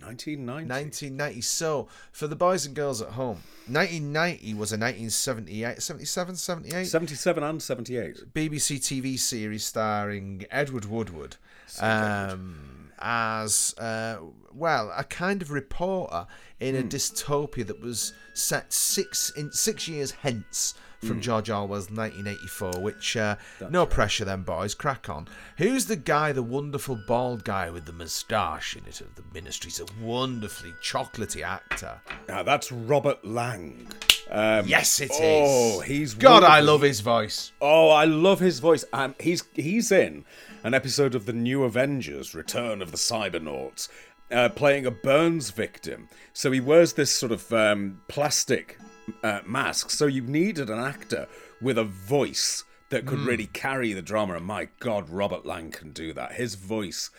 [0.00, 0.68] 1990.
[0.68, 1.40] 1990.
[1.40, 7.42] So, for the boys and girls at home, 1990 was a 1978, 77, 78 77
[7.42, 8.34] and 78.
[8.34, 11.36] BBC TV series starring Edward Woodward
[11.80, 14.16] um, as, uh,
[14.52, 16.26] well, a kind of reporter
[16.58, 22.80] in a dystopia that was set six in six years hence from George Orwell's 1984,
[22.80, 23.36] which, uh,
[23.68, 25.28] no pressure then, boys, crack on.
[25.58, 29.68] Who's the guy, the wonderful bald guy with the moustache in it of the Ministry?
[29.68, 32.00] He's a wonderfully chocolatey actor.
[32.26, 33.86] Now that's Robert Lang.
[34.30, 35.18] Um, Yes, it is.
[35.20, 37.52] Oh, he's God, I love his voice.
[37.60, 38.86] Oh, I love his voice.
[38.94, 40.24] Um, he's he's in
[40.64, 43.88] an episode of the New Avengers: Return of the Cybernauts,
[44.32, 46.08] uh, playing a burns victim.
[46.32, 48.78] So he wears this sort of um, plastic
[49.22, 49.90] uh, mask.
[49.90, 51.28] So you needed an actor
[51.62, 54.34] with a voice that could really carry the drama.
[54.34, 56.32] And my God, Robert Lang can do that.
[56.32, 57.10] His voice,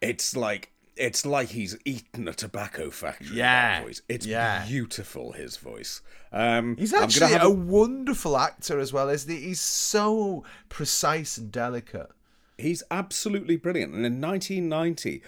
[0.00, 0.70] it's like.
[0.96, 3.36] It's like he's eaten a tobacco factory.
[3.36, 4.00] Yeah, voice.
[4.08, 4.64] It's yeah.
[4.64, 5.32] beautiful.
[5.32, 6.02] His voice.
[6.30, 9.40] Um, He's actually have a wonderful actor as well, isn't he?
[9.40, 12.12] He's so precise and delicate.
[12.58, 13.94] He's absolutely brilliant.
[13.94, 15.22] And in 1990,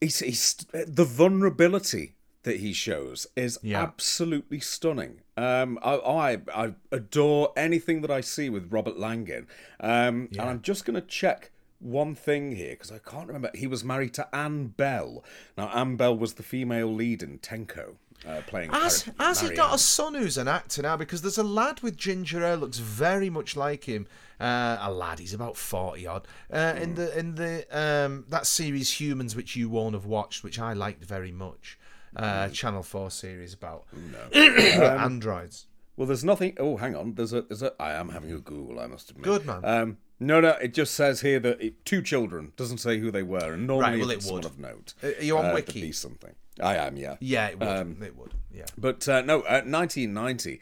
[0.00, 3.82] he's, he's the vulnerability that he shows is Yeah.
[3.82, 5.20] absolutely stunning.
[5.36, 9.46] Um, I, I I adore anything that I see with Robert Lang in.
[9.80, 13.50] Um, And I'm just going to check one thing here because I can't remember.
[13.54, 15.24] He was married to Ann Bell.
[15.56, 17.94] Now Ann Bell was the female lead in Tenko,
[18.26, 18.70] uh, playing.
[18.70, 20.96] Has, Harry- has he got a son who's an actor now?
[20.96, 24.06] Because there's a lad with ginger hair, looks very much like him.
[24.40, 26.26] Uh, a lad, he's about forty odd.
[26.52, 30.58] Uh, In the in the um, that series Humans, which you won't have watched, which
[30.58, 31.78] I liked very much.
[32.16, 33.86] Uh, Channel Four series about
[34.34, 35.66] androids.
[35.96, 36.56] Well, there's nothing.
[36.58, 37.14] Oh, hang on.
[37.14, 37.42] There's a.
[37.42, 37.72] There's a.
[37.80, 38.80] I am having a Google.
[38.80, 39.24] I must admit.
[39.24, 39.64] Good man.
[39.64, 40.50] Um, no, no.
[40.50, 43.92] It just says here that it, two children doesn't say who they were, and normally
[43.92, 44.44] Right, well, it would.
[44.44, 44.94] of note.
[45.02, 45.80] Uh, are you on uh, Wiki?
[45.80, 46.34] be something.
[46.60, 46.96] I am.
[46.96, 47.16] Yeah.
[47.20, 47.68] Yeah, it would.
[47.68, 48.34] Um, it would.
[48.52, 48.66] Yeah.
[48.78, 50.60] But uh, no, uh, 1990.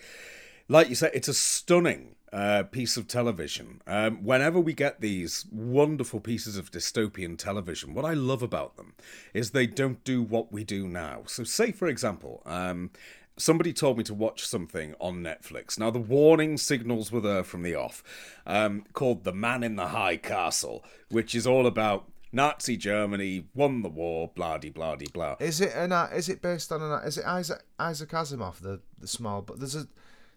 [0.68, 3.82] Like you say, it's a stunning uh, piece of television.
[3.86, 8.94] Um, whenever we get these wonderful pieces of dystopian television, what I love about them
[9.34, 11.22] is they don't do what we do now.
[11.26, 12.90] So, say, for example, um,
[13.36, 15.78] somebody told me to watch something on Netflix.
[15.78, 18.02] Now, the warning signals were there from the off,
[18.46, 23.82] um, called The Man in the High Castle, which is all about Nazi Germany won
[23.82, 25.36] the war, blah de blah de blah.
[25.40, 25.92] Is it an?
[25.92, 27.06] uh, Is it based on an?
[27.06, 28.60] Is it Isaac Isaac Asimov?
[28.60, 29.58] The the small book.
[29.58, 29.86] There's a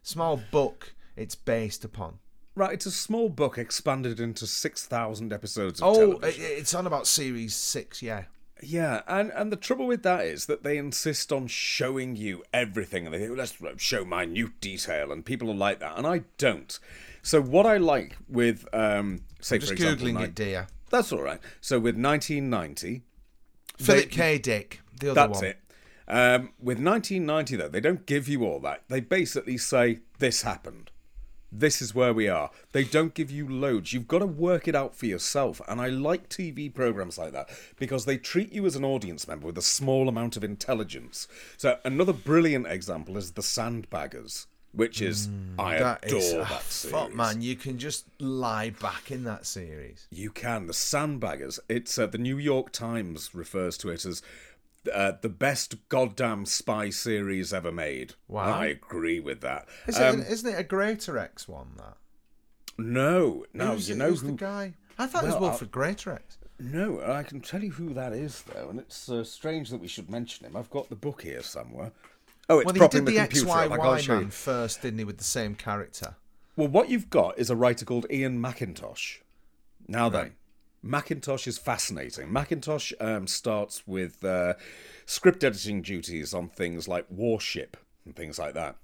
[0.04, 0.94] small book.
[1.16, 2.20] It's based upon.
[2.58, 6.44] Right, it's a small book expanded into six thousand episodes of Oh, television.
[6.46, 8.02] it's on about series six.
[8.02, 8.24] Yeah.
[8.64, 13.06] Yeah, and, and the trouble with that is that they insist on showing you everything,
[13.06, 13.54] and they think, let's
[13.84, 16.80] show minute detail, and people are like that, and I don't.
[17.22, 20.68] So what I like with, um, say Just for example, googling it, dear.
[20.90, 21.40] That's all right.
[21.62, 23.04] So with 1990,
[23.78, 24.38] Philip they- K.
[24.38, 24.82] Dick.
[25.00, 25.46] The other that's one.
[25.46, 25.58] it.
[26.08, 28.84] Um, with 1990 though, they don't give you all that.
[28.88, 30.92] They basically say this happened.
[31.52, 32.52] This is where we are.
[32.74, 33.94] They don't give you loads.
[33.94, 35.62] You've got to work it out for yourself.
[35.68, 39.48] And I like TV programs like that because they treat you as an audience member
[39.48, 41.28] with a small amount of intelligence.
[41.56, 46.62] So another brilliant example is The Sandbaggers, which is I Mm, That adore is that
[46.64, 46.92] series.
[46.96, 47.42] fuck, man.
[47.42, 50.08] You can just lie back in that series.
[50.12, 50.68] You can.
[50.68, 51.60] The Sandbaggers.
[51.70, 54.22] It's uh, the New York Times refers to it as
[54.94, 58.14] uh, the best goddamn spy series ever made.
[58.28, 58.60] Wow.
[58.60, 59.68] I agree with that.
[59.88, 61.72] Is Um, it, isn't it a Greatorex one?
[61.78, 61.98] That.
[62.78, 64.28] no, no, Who's you know who?
[64.28, 64.74] the guy?
[64.98, 66.22] I thought it was Wilfred Greatorex.
[66.60, 69.88] No, I can tell you who that is though, and it's uh, strange that we
[69.90, 70.56] should mention him.
[70.56, 71.92] I've got the book here somewhere.
[72.50, 73.72] Oh, it's Well, he propping did the the computer up.
[73.72, 74.20] XYY show you.
[74.22, 76.16] man first, didn't he, with the same character?
[76.56, 79.20] Well, what you've got is a writer called Ian Mackintosh.
[79.88, 80.34] Now then,
[80.86, 82.30] Mackintosh is fascinating.
[82.30, 84.54] Mackintosh um, starts with uh,
[85.06, 88.76] script editing duties on things like Warship and things like that.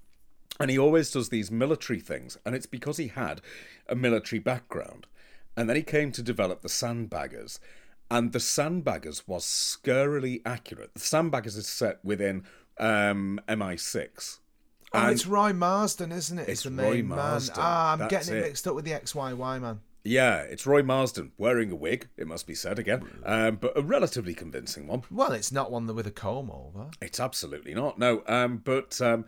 [0.60, 3.42] And he always does these military things, and it's because he had
[3.88, 5.08] a military background.
[5.56, 7.60] And then he came to develop the Sandbaggers,
[8.10, 10.94] and the Sandbaggers was scarily accurate.
[10.94, 12.44] The Sandbaggers is set within
[12.80, 14.40] um, MI6.
[14.94, 16.50] Oh, And- it's Roy Marsden, isn't it?
[16.50, 17.42] It's the Roy main man.
[17.56, 19.80] Ah, I'm that's getting it mixed up with the XYY man.
[20.04, 23.84] Yeah, it's Roy Marsden wearing a wig, it must be said again, um, but a
[23.84, 25.04] relatively convincing one.
[25.12, 26.90] Well, it's not one with a comb over.
[27.02, 28.00] It's absolutely not.
[28.00, 29.26] No, um, but um,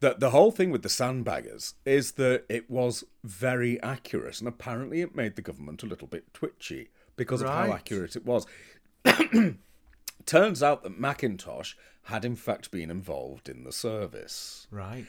[0.00, 5.00] the the whole thing with the sandbaggers is that it was very accurate, and apparently
[5.00, 8.46] it made the government a little bit twitchy because of how accurate it was.
[10.26, 11.74] Turns out that Mackintosh
[12.10, 14.66] had in fact been involved in the service.
[14.70, 15.06] Right.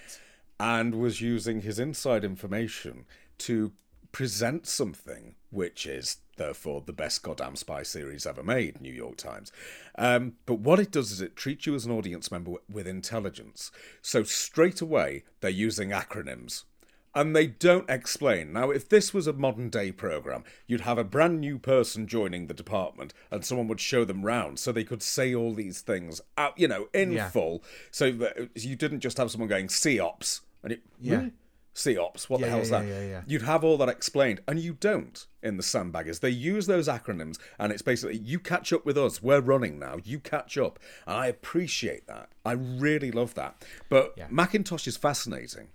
[0.60, 3.06] and was using his inside information
[3.40, 3.72] to
[4.12, 9.52] present something which is therefore the best goddamn spy series ever made new york times.
[9.98, 13.72] Um, but what it does is it treats you as an audience member with intelligence.
[14.02, 16.64] So straight away they're using acronyms
[17.14, 18.54] and they don't explain.
[18.54, 22.48] Now, if this was a modern day program, you'd have a brand new person joining
[22.48, 26.22] the department and someone would show them round so they could say all these things
[26.38, 27.30] out, you know, in Yeah.
[27.30, 27.64] full.
[27.92, 31.18] So that you didn't just have someone going, COPS, and it, Yeah.
[31.18, 31.32] "Really?
[31.74, 32.88] COPS, what Yeah, the hell's yeah, that?
[32.88, 33.22] yeah, yeah, yeah.
[33.26, 36.20] You'd have all that explained, and you don't in the Sandbaggers.
[36.20, 39.24] They use those acronyms, and it's basically, you catch up with us.
[39.24, 39.98] We're running now.
[40.04, 40.80] You catch up.
[41.08, 42.30] And I appreciate that.
[42.46, 43.64] I really love that.
[43.90, 44.18] But.
[44.30, 45.70] Mackintosh is fascinating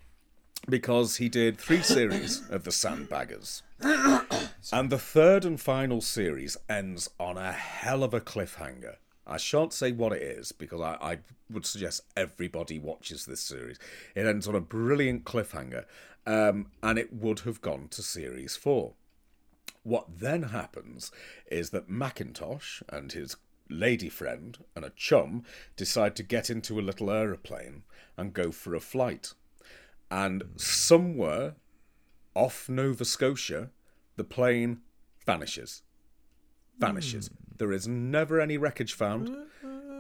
[0.68, 3.62] because he did three series of the Sandbaggers.
[4.72, 8.96] and the third and final series ends on a hell of a cliffhanger.
[9.26, 11.18] I shan't say what it is because I, I
[11.50, 13.78] would suggest everybody watches this series.
[14.14, 15.84] It ends on a brilliant cliffhanger,
[16.26, 18.94] um, and it would have gone to series four.
[19.82, 21.10] What then happens
[21.50, 23.36] is that Mackintosh and his
[23.68, 25.44] lady friend and a chum
[25.76, 27.82] decide to get into a little aeroplane
[28.16, 29.34] and go for a flight.
[30.10, 31.54] And somewhere
[32.34, 33.70] off Nova Scotia,
[34.16, 34.80] the plane
[35.24, 35.82] vanishes.
[36.78, 37.30] Vanishes.
[37.56, 39.34] There is never any wreckage found,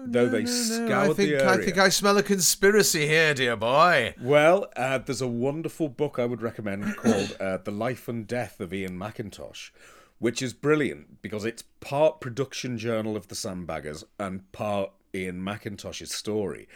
[0.06, 1.50] though they scour I think the area.
[1.50, 4.14] I think I smell a conspiracy here, dear boy.
[4.20, 8.60] Well, uh, there's a wonderful book I would recommend called uh, The Life and Death
[8.60, 9.70] of Ian Mackintosh,
[10.18, 16.14] which is brilliant because it's part production journal of the Sandbaggers and part Ian Mackintosh's
[16.14, 16.68] story.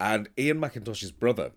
[0.00, 1.52] And Ian Mackintosh's brother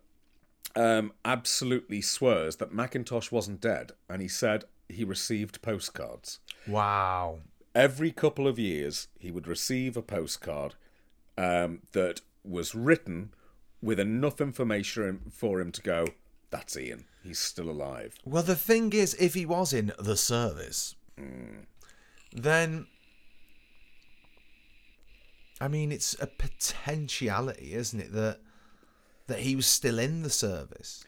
[0.76, 6.40] um, absolutely swears that Mackintosh wasn't dead, and he said he received postcards.
[6.68, 7.40] Wow.
[7.74, 10.76] Every couple of years, he would receive a postcard
[11.38, 13.34] um, that was written
[13.82, 16.08] with enough information for him to go,
[16.50, 17.06] that's Ian.
[17.24, 18.16] He's still alive.
[18.26, 20.96] Well, the thing is, if he was in the service,
[22.34, 22.88] then
[25.62, 28.40] I mean, it's a potentiality, isn't it, that
[29.28, 31.04] that he was still in the service?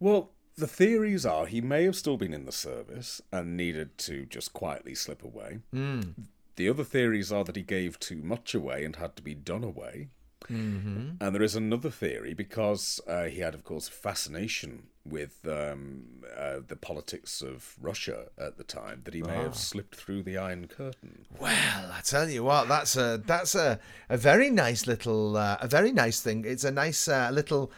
[0.00, 4.26] Well, the theories are he may have still been in the service and needed to
[4.26, 5.60] just quietly slip away.
[5.74, 6.14] Mm.
[6.56, 9.64] The other theories are that he gave too much away and had to be done
[9.64, 10.08] away.
[10.50, 11.22] Mm-hmm.
[11.22, 16.04] And there is another theory because uh, he had, of course, a fascination with um,
[16.36, 20.38] uh, the politics of Russia at the time that he may have slipped through the
[20.38, 21.26] Iron Curtain.
[21.38, 25.66] Well, I tell you what, that's a that's a, a very nice little uh, a
[25.66, 26.44] very nice thing.
[26.46, 27.72] It's a nice uh, little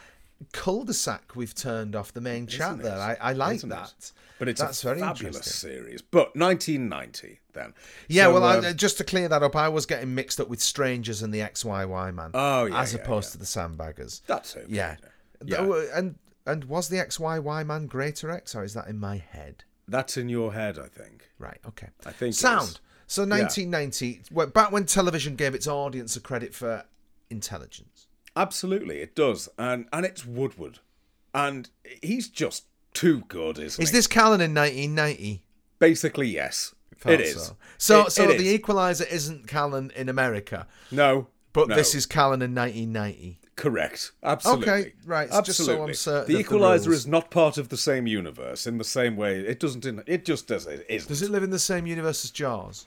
[0.51, 2.97] cul-de-sac we've turned off the main chat Isn't there.
[2.97, 3.17] it?
[3.21, 4.11] I, I like Isn't it?
[4.37, 6.01] But it's That's a very fabulous series.
[6.01, 7.73] But 1990 then.
[8.09, 10.49] Yeah, So, well, um, I, just to clear that up, I was getting mixed up
[10.49, 12.31] with Strangers and the XYY man.
[12.33, 13.31] Oh, yeah, as yeah, opposed yeah.
[13.31, 14.21] to the Sandbaggers.
[14.27, 14.67] that's it.
[14.69, 14.97] Yeah.
[15.43, 15.85] Yeah.
[15.93, 19.63] And and was the XYY man Greatorex, or is that in my head?
[19.87, 21.29] That's in your head, I think.
[21.39, 21.59] Right.
[21.67, 21.87] Okay.
[22.05, 22.79] I think Sound.
[23.07, 26.85] So 1990, well, back when television gave its audience a credit for
[27.29, 28.07] intelligence.
[28.35, 30.79] Absolutely, it does, and and it's Woodward,
[31.33, 31.69] and
[32.01, 32.65] he's just
[32.95, 35.43] too good, isn't Is this Callan in 1990?
[35.79, 37.35] Basically, yes, Thought it is.
[37.35, 38.53] So, so, It- so it the is.
[38.53, 41.75] Equalizer isn't Callan in America, no, but no.
[41.75, 43.39] this is Callan in 1990.
[43.55, 44.11] correct.
[44.23, 44.67] Absolutely.
[44.71, 45.93] Okay, right, it's just so I'm Absolutely.
[45.93, 47.01] certain of The the Equalizer rules.
[47.01, 49.39] is not part of the same universe in the same way.
[49.39, 49.85] It doesn't.
[49.85, 50.65] In, it just does.
[50.67, 51.07] It isn't.
[51.07, 52.85] Does it live in the same universe as Jaws?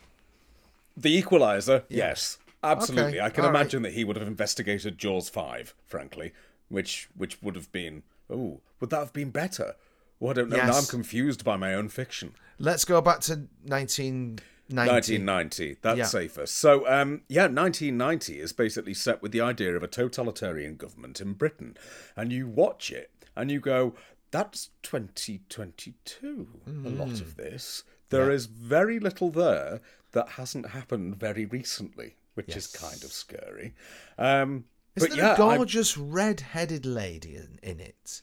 [0.97, 3.18] The Equalizer, yes, absolutely.
[3.18, 3.61] Okay, I can all right.
[3.61, 6.33] imagine that he would have investigated Jaws five, frankly,
[6.68, 8.03] which which would have been.
[8.31, 9.77] Oh, would that have been better?
[10.20, 10.57] Well, I don't know.
[10.57, 12.35] Now I'm confused by my own fiction.
[12.59, 14.42] Let's go back to 1990.
[14.70, 15.76] 1990.
[15.81, 16.04] That's Yeah.
[16.07, 16.46] safer.
[16.46, 21.35] So, um, yeah, 1990 is basically set with the idea of a totalitarian government in
[21.35, 21.76] Britain,
[22.16, 23.94] and you watch it and you go,
[24.33, 27.85] "That's 2022." A lot of this.
[28.11, 29.81] There is very little there
[30.12, 33.74] that hasn't happened very recently, which is kind of scary.
[34.18, 34.64] Um,
[34.96, 38.20] Isn't there yeah, a I- gorgeous red-headed lady in, in it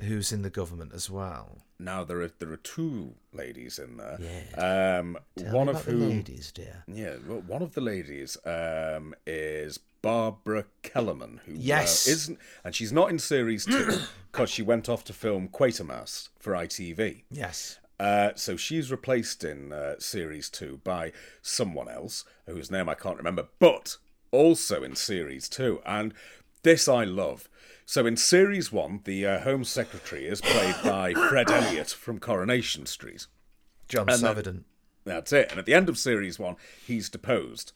[0.00, 1.58] who's in the government as well?
[1.78, 4.16] now there are there are two ladies in there.
[4.20, 4.98] Yeah.
[5.00, 6.84] Um, Tell one me of about the whom ladies, dear.
[6.86, 12.06] Yeah, well, one of the ladies um, is Barbara Kellerman, who uh, Yes.
[12.06, 13.98] isn't, and she's not in series two
[14.32, 17.22] because she went off to film Quatermass for ITV.
[17.32, 17.80] Yes.
[17.98, 23.16] Uh, so she's replaced in uh, series two by someone else whose name I can't
[23.18, 23.96] remember, but
[24.30, 26.14] also in series two, and
[26.62, 27.48] this I love.
[27.86, 32.86] So in series one, the uh, Home Secretary is played by Fred Elliott from Coronation
[32.86, 33.26] Street.
[33.88, 34.64] John then- Savident.
[35.04, 35.50] That's it.
[35.50, 36.54] And at the end of series one,
[36.86, 37.72] he's deposed.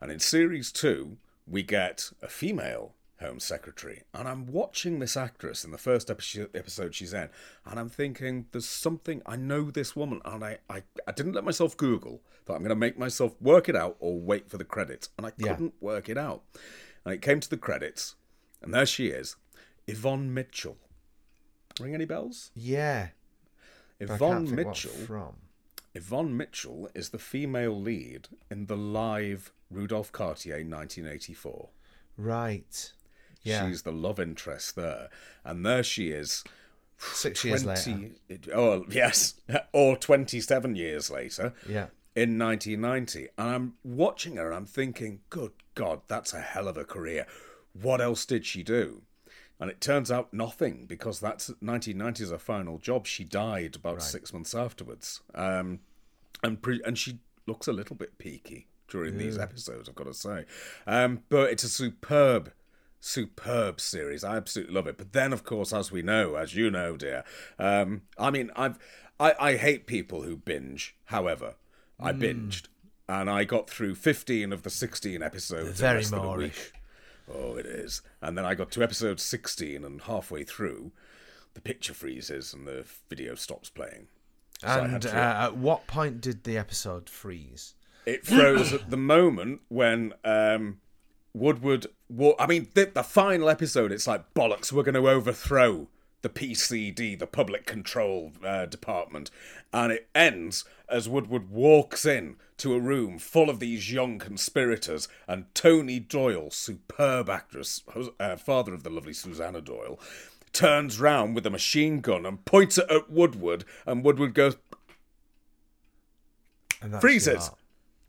[0.00, 4.04] And in series two, we get a female Home Secretary.
[4.14, 7.28] And I'm watching this actress in the first episode she's in,
[7.66, 10.20] and I'm thinking, there's something, I know this woman.
[10.24, 13.68] And I, I, I didn't let myself Google, thought I'm going to make myself work
[13.68, 15.08] it out or wait for the credits.
[15.18, 16.42] And I couldn't work it out.
[17.04, 18.14] And it came to the credits,
[18.62, 19.34] and there she is,
[19.88, 20.76] Yvonne Mitchell.
[21.80, 22.50] Ring any bells?
[22.54, 23.08] Yeah.
[24.00, 24.90] Yvonne can't think what Mitchell.
[25.06, 25.36] from.
[25.94, 31.68] Yvonne Mitchell is the female lead in the live Rudolph Cartier 1984.
[32.16, 32.92] Right.
[33.42, 33.66] Yeah.
[33.68, 35.08] She's the love interest there.
[35.44, 36.44] And there she is.
[36.98, 38.10] Six years later.
[38.54, 39.34] Oh, yes.
[39.72, 41.86] Or 27 years later Yeah.
[42.16, 43.28] in 1990.
[43.38, 47.26] And I'm watching her and I'm thinking, good God, that's a hell of a career.
[47.72, 49.02] What else did she do?
[49.60, 53.06] And it turns out nothing because that's 1990 is her final job.
[53.06, 55.20] She died about six months afterwards.
[55.34, 55.80] Um,
[56.44, 60.14] and pre- and she looks a little bit peaky during these episodes, I've got to
[60.14, 60.44] say.
[60.86, 62.52] Um, but it's a superb,
[63.00, 64.22] superb series.
[64.24, 64.96] I absolutely love it.
[64.96, 67.24] But then, of course, as we know, as you know, dear,
[67.58, 68.78] um, I mean, I've
[69.20, 70.96] I, I hate people who binge.
[71.06, 71.54] However,
[71.98, 72.66] I binged.
[73.08, 76.72] And I got through 15 of the 16 episodes in Very less than a Moorish.
[77.32, 78.02] Oh, it is.
[78.22, 80.92] And then I got to episode 16, and halfway through,
[81.54, 84.08] the picture freezes and the video stops playing.
[84.62, 87.74] Had And to- uh, at what point did the episode freeze?
[88.06, 90.80] It froze at the moment when um,
[91.34, 91.86] Woodward.
[92.08, 94.72] Wa- I mean, the, the final episode, it's like bollocks.
[94.72, 95.88] We're going to overthrow
[96.22, 99.30] the PCD, the Public Control uh, Department,
[99.72, 105.06] and it ends as Woodward walks in to a room full of these young conspirators,
[105.28, 107.82] and Tony Doyle, superb actress,
[108.18, 109.98] uh, father of the lovely Susannah Doyle.
[110.52, 114.56] Turns round with a machine gun and points it at Woodward, and Woodward goes,
[116.80, 117.50] And freezes.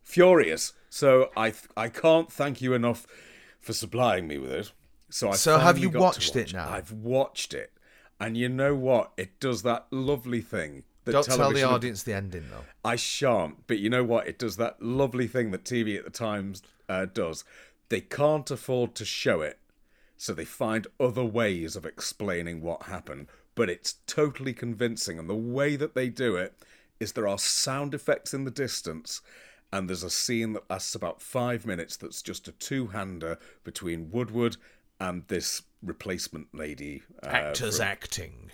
[0.04, 0.74] Furious.
[0.90, 3.06] So I th- I can't thank you enough
[3.60, 4.72] for supplying me with it.
[5.10, 6.70] So I So have you watched it now?
[6.70, 7.72] I've watched it,
[8.20, 9.12] and you know what?
[9.18, 10.84] It does that lovely thing.
[11.06, 12.66] That Don't tell the audience the ending though.
[12.84, 13.66] I shan't.
[13.68, 14.28] But you know what?
[14.28, 17.44] It does that lovely thing that TV at the times uh, does.
[17.90, 19.60] They can't afford to show it,
[20.18, 23.28] so they find other ways of explaining what happened.
[23.56, 25.20] but it's totally convincing.
[25.20, 26.54] And the way that they do it
[27.00, 29.22] is there are sound effects in the distance,
[29.74, 34.12] and there's a scene that lasts about five minutes that's just a two hander between
[34.12, 34.56] Woodward
[35.00, 37.04] and this replacement lady.
[37.24, 38.52] uh, Actors from- acting.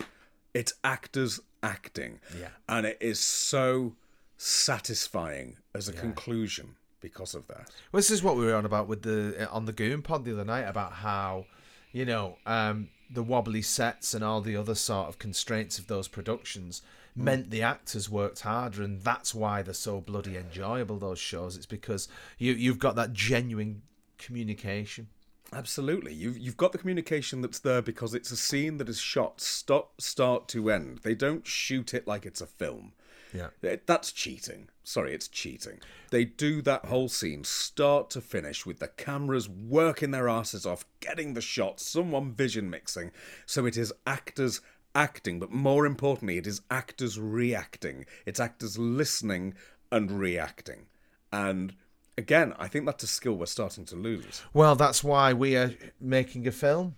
[0.53, 2.19] it's actors acting.
[2.39, 2.49] Yeah.
[2.69, 3.95] And it is so
[4.38, 7.69] satisfying as a conclusion because of that.
[7.91, 10.34] Well, this is what we were on about with the on the Goon Pod the
[10.34, 11.45] other night about how,
[11.91, 16.07] you know, um, the wobbly sets and all the other sort of constraints of those
[16.07, 16.82] productions
[17.17, 20.97] meant the actors worked harder, and that's why they're so bloody enjoyable.
[20.97, 22.07] Those shows, it's because
[22.38, 23.84] you you've got that genuine
[24.17, 25.07] communication.
[25.55, 26.13] Absolutely.
[26.13, 30.01] You've, you've got the communication that's there because it's a scene that is shot stop,
[30.01, 30.99] start to end.
[31.03, 32.91] They don't shoot it like it's a film.
[33.33, 33.47] Yeah.
[33.85, 34.67] That's cheating.
[34.83, 35.79] Sorry, it's cheating.
[36.11, 40.85] They do that whole scene start to finish with the cameras working their asses off,
[40.99, 43.11] getting the shots, someone vision mixing.
[43.45, 44.61] So it is actors
[44.93, 48.05] acting, but more importantly, it is actors reacting.
[48.25, 49.55] It's actors listening
[49.91, 50.87] and reacting.
[51.31, 51.75] And
[52.18, 54.41] again, I think that's a skill we're starting to lose.
[54.53, 56.95] Well, that's why we are making a film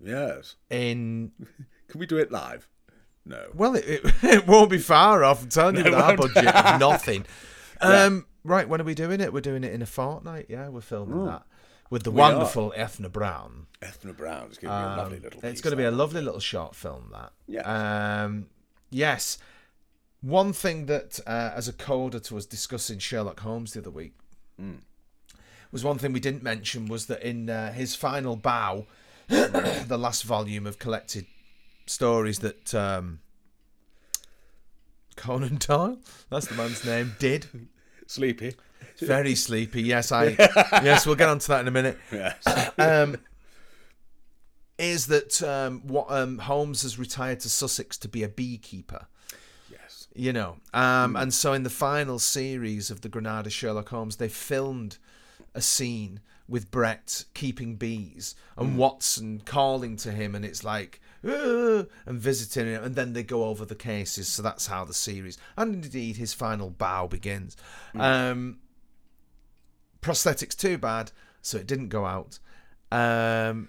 [0.00, 0.56] Yes.
[0.70, 1.32] in.
[1.88, 2.68] Can we do it live?
[3.24, 3.48] No.
[3.54, 5.42] Well, it, it, it won't be far off.
[5.42, 7.24] I'm telling you, with our budget of nothing.
[7.80, 9.32] Um, Right, when are we doing it?
[9.32, 10.46] We're doing it in a fortnight.
[10.48, 11.42] Yeah, we're filming that
[11.90, 12.30] with the We are.
[12.30, 13.66] wonderful Ethna Brown.
[13.82, 15.90] Ethna Brown is going to be a lovely little Um, It's going to be a
[15.90, 17.10] lovely little short film.
[17.12, 17.32] That.
[17.48, 18.22] Yeah.
[18.24, 18.46] Um,
[18.90, 19.38] yes.
[20.20, 24.14] One thing that, uh, as a coda to us discussing Sherlock Holmes the other week,
[25.72, 28.86] was one thing we didn't mention was that in uh, his final bow,
[29.28, 31.26] the last volume of collected
[31.86, 33.20] stories that um,
[35.16, 35.98] Conan Doyle,
[36.30, 37.46] that's the man's name, did.
[38.06, 38.54] Sleepy.
[38.98, 39.82] Very sleepy.
[39.82, 40.28] Yes, I.
[40.82, 41.98] yes, we'll get onto that in a minute.
[42.12, 42.70] Yes.
[42.78, 43.18] Um,
[44.78, 49.06] is that um, what um, Holmes has retired to Sussex to be a beekeeper?
[50.16, 54.28] You know, um, and so in the final series of the Granada Sherlock Holmes, they
[54.28, 54.96] filmed
[55.54, 61.86] a scene with Brett keeping bees and Watson calling to him, and it's like and
[62.06, 64.28] visiting him, and then they go over the cases.
[64.28, 67.56] So that's how the series, and indeed his final bow begins.
[67.94, 68.58] Um,
[70.00, 71.12] prosthetics too bad,
[71.42, 72.38] so it didn't go out.
[72.90, 73.68] Um,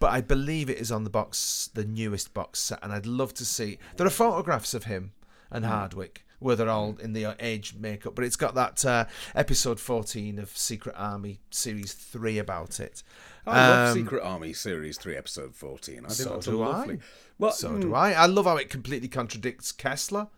[0.00, 3.34] but I believe it is on the box, the newest box set, and I'd love
[3.34, 3.78] to see.
[3.96, 5.12] There are photographs of him
[5.50, 9.80] and Hardwicke where they're all in the age makeup, but it's got that uh, episode
[9.80, 13.02] 14 of Secret Army series 3 about it.
[13.46, 15.94] I love Um, Secret Army Series 3, Episode 14.
[15.96, 16.98] I think so that's do I.
[17.38, 18.12] Well, So mm, do I.
[18.12, 20.28] I love how it completely contradicts Kessler.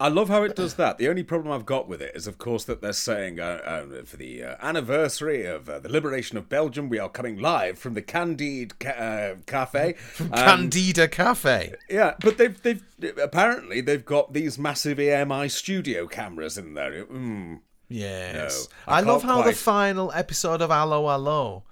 [0.00, 0.98] I love how it does that.
[0.98, 4.04] The only problem I've got with it is, of course, that they're saying uh, uh,
[4.04, 7.94] for the uh, anniversary of uh, the liberation of Belgium, we are coming live from
[7.94, 9.94] the Candide ca- uh, Cafe.
[10.20, 11.74] Um, Candida Cafe.
[11.88, 12.82] yeah, but they've they've
[13.22, 17.04] apparently they've got these massive EMI studio cameras in there.
[17.04, 17.60] Mm.
[17.88, 18.68] Yes.
[18.86, 21.64] No, I I, love how the final episode of Allo Allo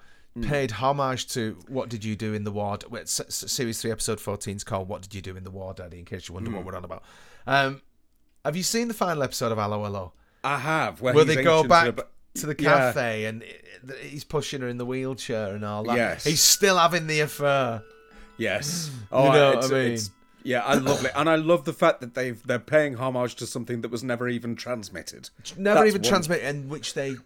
[0.43, 2.79] paid homage to What Did You Do in the War?
[2.89, 5.51] well, s- s- Series 3, Episode 14 is called What Did You Do in the
[5.51, 7.03] War, Daddy, in case you wonder what we're on about.
[7.47, 7.83] Um,
[8.45, 10.13] have you seen the final episode of Allo Allo?
[10.45, 11.01] I have.
[11.01, 12.93] Where, Where they go back and ab- to the Yeah.
[12.93, 15.97] cafe and uh, it- it- he's pushing her in the wheelchair and all that.
[15.97, 16.25] Yes.
[16.25, 17.83] He's still having the affair.
[18.39, 18.91] Yes.
[18.93, 19.99] You Oh, know it's, what I mean?
[20.43, 23.47] yeah, I love it, and I love the fact that they've they're paying homage to
[23.47, 25.31] something that was never even transmitted.
[25.57, 26.09] Never That's even wonderful.
[26.09, 27.17] transmitted, and which they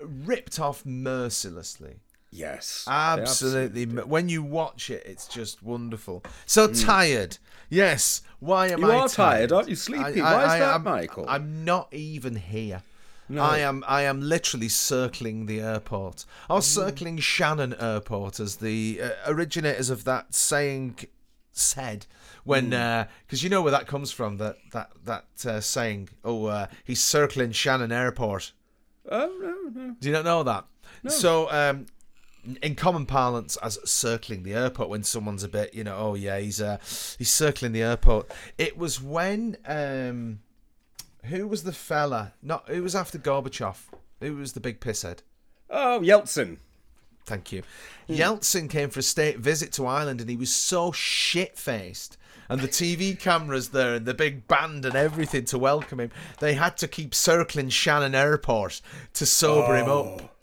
[0.00, 1.96] ripped off mercilessly.
[2.30, 3.86] Yes, They Absolutely.
[3.86, 6.22] When you watch it, it's just wonderful.
[6.46, 7.38] So tired.
[7.70, 8.22] Yes.
[8.40, 8.80] Why am.
[8.80, 9.76] You I are tired, aren't you?
[9.76, 10.20] Sleepy.
[10.20, 11.24] Why is that, am Michael?
[11.28, 12.82] I'm not even here.
[13.36, 13.84] I am.
[13.86, 16.24] I am literally circling the airport.
[16.48, 20.98] I was circling Shannon Airport, as the uh, originators of that saying
[21.52, 22.06] said
[22.44, 26.66] when because you know where that comes from that that that uh, saying oh uh,
[26.84, 28.52] he's circling Shannon Airport
[29.10, 29.96] Oh no, no.
[30.00, 30.64] do you not know that?
[31.08, 31.86] So, um,
[32.62, 36.38] in common parlance, as circling the airport when someone's a bit, you know, oh yeah,
[36.38, 36.78] he's uh,
[37.18, 38.30] he's circling the airport.
[38.56, 40.40] It was when um,
[41.24, 42.32] who was the fella?
[42.42, 43.76] Not who was after Gorbachev?
[44.20, 45.18] Who was the big pisshead?
[45.70, 46.58] Oh, Yeltsin.
[47.26, 47.62] Thank you.
[48.06, 48.14] Hmm.
[48.14, 52.16] Yeltsin came for a state visit to Ireland, and he was so shit faced.
[52.48, 56.10] And the TV cameras there, and the big band, and everything to welcome him.
[56.40, 58.80] They had to keep circling Shannon Airport
[59.12, 60.14] to sober him Oh.
[60.14, 60.37] up.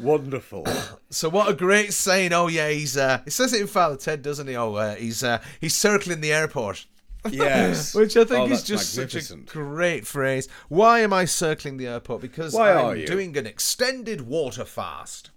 [0.00, 0.66] Wonderful.
[1.08, 2.32] So what a great saying!
[2.32, 4.56] Oh yeah, he's uh, he says it in Father Ted, doesn't he?
[4.56, 6.84] Oh, uh, he's uh, he's circling the airport,
[7.30, 7.94] yes.
[7.94, 10.48] which I think Oh, is just such a great phrase.
[10.68, 12.20] Why am I circling the airport?
[12.20, 13.06] Because Why I'm are you?
[13.06, 15.30] doing an extended water fast.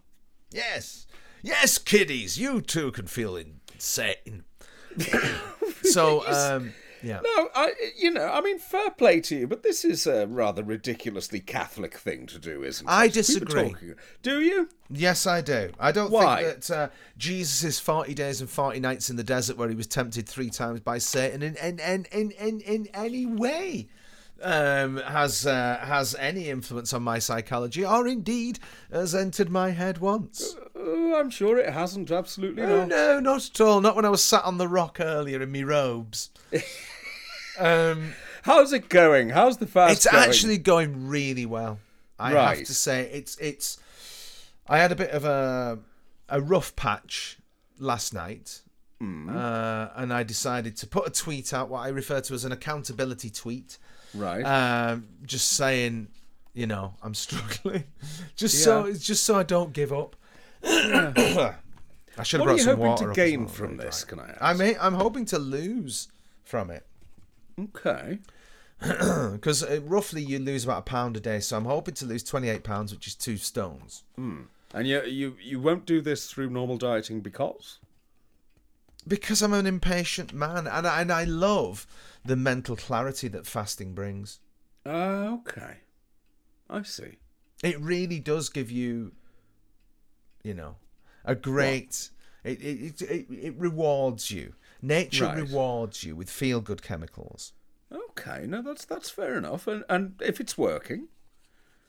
[0.51, 1.05] Yes,
[1.43, 4.43] yes, kiddies, you too can feel insane.
[5.83, 7.19] so um, yeah.
[7.23, 10.63] No, I, you know, I mean, fair play to you, but this is a rather
[10.63, 12.91] ridiculously Catholic thing to do, isn't it?
[12.91, 13.75] I disagree.
[14.21, 14.69] Do you?
[14.89, 15.71] Yes, I do.
[15.79, 16.43] I don't Why?
[16.43, 19.87] think that uh, Jesus' 40 days and 40 nights in the desert where he was
[19.87, 23.87] tempted three times by Satan in, in, in, in, in, in any way
[24.41, 28.59] um, has uh, has any influence on my psychology or indeed
[28.91, 30.55] has entered my head once.
[30.75, 32.09] Oh, I'm sure it hasn't.
[32.09, 32.87] Absolutely Oh, not.
[32.87, 33.81] no, not at all.
[33.81, 36.29] Not when I was sat on the rock earlier in me robes.
[37.59, 39.29] um, How's it going?
[39.29, 40.23] How's the fast it's going?
[40.23, 41.79] actually going really well.
[42.17, 43.79] I have to say, it's it's.
[44.67, 45.79] I had a bit of a
[46.29, 47.37] a rough patch
[47.79, 48.61] last night,
[48.99, 49.29] Hmm.
[49.29, 52.51] uh, and I decided to put a tweet out, what I refer to as an
[52.51, 53.77] accountability tweet,
[54.13, 54.43] right.
[54.43, 56.09] um, just saying,
[56.53, 57.85] you know, I'm struggling,
[58.35, 58.91] just so Yeah.
[58.91, 60.15] it's just so I don't give up.
[60.63, 63.47] I should have what are brought you some hoping water to up as gain well,
[63.53, 64.03] from this?
[64.03, 64.09] dry.
[64.09, 64.41] Can I ask?
[64.41, 66.09] I'm I'm hoping to lose
[66.43, 66.85] from it.
[67.63, 68.19] Okay.
[68.79, 71.39] because uh, roughly you lose about a pound a day.
[71.41, 74.03] So I'm hoping to lose 28 pounds, which is two stones.
[74.17, 77.79] And you you you won't do this through normal dieting because
[79.07, 81.87] Because I'm an impatient man, and I, and I love
[82.23, 84.39] the mental clarity that fasting brings.
[84.85, 85.77] uh, okay,
[86.69, 87.17] I see.
[87.63, 89.11] It really does give you,
[90.43, 90.75] you know,
[91.25, 92.11] a great.
[92.43, 94.53] It, it, it, it rewards you.
[94.81, 95.37] Nature Right.
[95.37, 97.53] rewards you with feel good chemicals.
[97.91, 99.67] Okay, no, that's that's fair enough.
[99.67, 101.07] And and if it's working,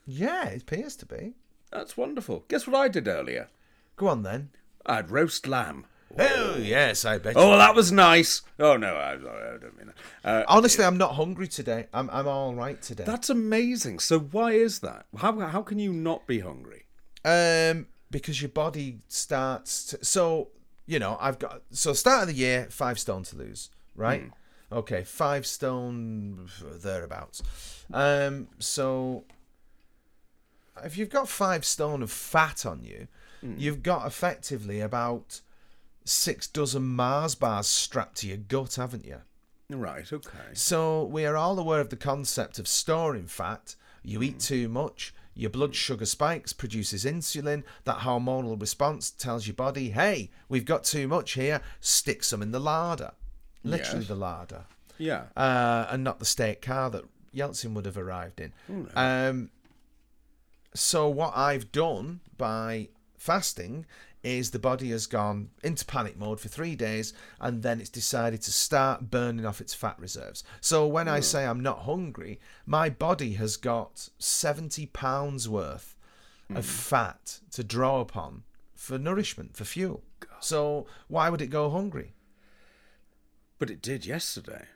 [0.06, 1.34] Yeah, it appears to be.
[1.70, 2.44] that's wonderful.
[2.48, 3.48] Guess what I did earlier?
[3.96, 4.50] Go on then.
[4.86, 5.86] I had roast lamb.
[6.18, 7.34] Oh yes, I bet.
[7.36, 8.42] Oh, that was nice.
[8.58, 10.28] Oh no, I, I don't mean that.
[10.28, 11.86] Uh, Honestly, I'm not hungry today.
[11.94, 13.04] I'm I'm all right today.
[13.04, 14.00] that's amazing.
[14.00, 15.06] So why is that?
[15.18, 16.86] How how can you not be hungry?
[17.24, 20.48] Um, because your body starts to, so
[20.90, 24.78] you know I've got so start of the year five stone to lose right hmm.
[24.78, 26.48] okay five stone
[26.82, 27.42] thereabouts
[27.92, 29.24] um so
[30.84, 33.06] if you've got five stone of fat on you
[33.40, 33.54] hmm.
[33.56, 35.40] you've got effectively about
[36.04, 39.20] six dozen Mars bars strapped to your gut haven't you
[39.72, 40.12] Right.
[40.12, 40.38] Okay.
[40.52, 43.76] so we are all aware of the concept of storing fat.
[44.02, 44.38] You eat hmm.
[44.38, 47.62] too much, your blood sugar spikes, produces insulin.
[47.84, 51.60] That hormonal response tells your body, "Hey, we've got too much here.
[51.80, 53.12] Stick some in the larder."
[53.62, 54.08] Literally Yes.
[54.08, 54.64] the larder,
[54.98, 55.24] Yeah.
[55.36, 57.04] uh, and not the state car that
[57.34, 58.52] Yeltsin would have arrived in.
[58.94, 59.50] Um,
[60.74, 63.86] so what I've done by fasting
[64.22, 68.42] is the body has gone into panic mode for three days and then it's decided
[68.42, 70.44] to start burning off its fat reserves.
[70.60, 71.22] So when I hmm.
[71.22, 75.96] say I'm not hungry, my body has got 70 pounds worth
[76.50, 76.70] of hmm.
[76.70, 78.42] fat to draw upon
[78.74, 80.02] for nourishment, for fuel.
[80.40, 82.14] So why would it go hungry?
[83.58, 84.66] But it did yesterday.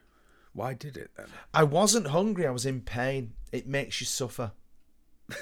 [0.52, 1.26] Why did it then?
[1.52, 3.32] I wasn't hungry, I was in pain.
[3.50, 4.52] It makes you suffer.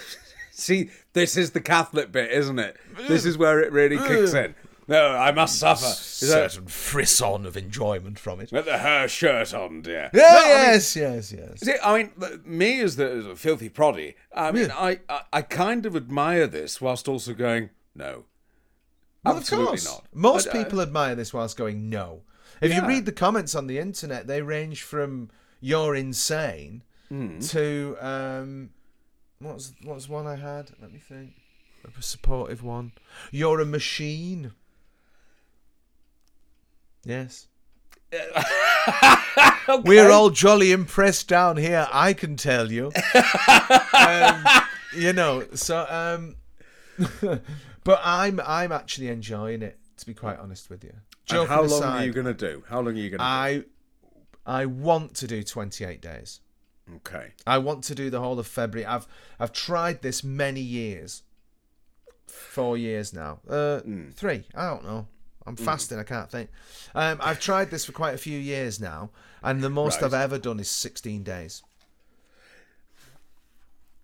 [0.52, 2.76] See, this is the Catholic bit, isn't it?
[3.08, 4.54] This is where it really kicks in.
[4.88, 5.86] No, I must suffer.
[5.86, 8.50] Is that- Certain frisson of enjoyment from it.
[8.52, 10.10] With the her shirt on, dear.
[10.12, 11.60] Yeah, No, I mean- yes, yes, yes.
[11.60, 12.10] See, I mean,
[12.44, 14.76] me as the as a filthy proddy, I mean, Yeah.
[14.76, 18.24] I, I I kind of admire this whilst also going, no,
[19.24, 19.84] Well, absolutely of course.
[19.86, 20.06] not.
[20.12, 22.22] Most I- I- people admire this whilst going no.
[22.60, 25.30] If you read the comments on the internet, they range from
[25.60, 27.38] "you're insane" Hmm.
[27.40, 28.70] to um,
[29.42, 30.70] what's what's one I had?
[30.80, 31.34] Let me think.
[31.84, 32.92] A supportive one.
[33.30, 34.52] You're a machine.
[37.04, 37.48] Yes.
[39.84, 42.92] We're all jolly impressed down here, I can tell you.
[43.98, 44.44] um,
[44.96, 46.36] you know, so um
[47.84, 50.90] but I'm I'm actually enjoying it, to be quite honest with you.
[50.90, 52.62] And Joking how long aside, are you going to do?
[52.68, 53.64] How long are you going to I
[54.44, 56.40] I want to do 28 days.
[56.96, 57.32] Okay.
[57.46, 58.84] I want to do the whole of February.
[58.86, 59.06] I've
[59.38, 61.22] I've tried this many years.
[62.26, 63.40] Four years now.
[63.48, 64.10] Uh, Hmm.
[64.10, 64.44] three.
[64.54, 65.06] I don't know.
[65.46, 65.98] I'm fasting.
[65.98, 66.50] I can't think.
[66.94, 69.10] Um, I've tried this for quite a few years now,
[69.42, 70.04] and the most Right.
[70.04, 71.62] I've ever done is 16 days.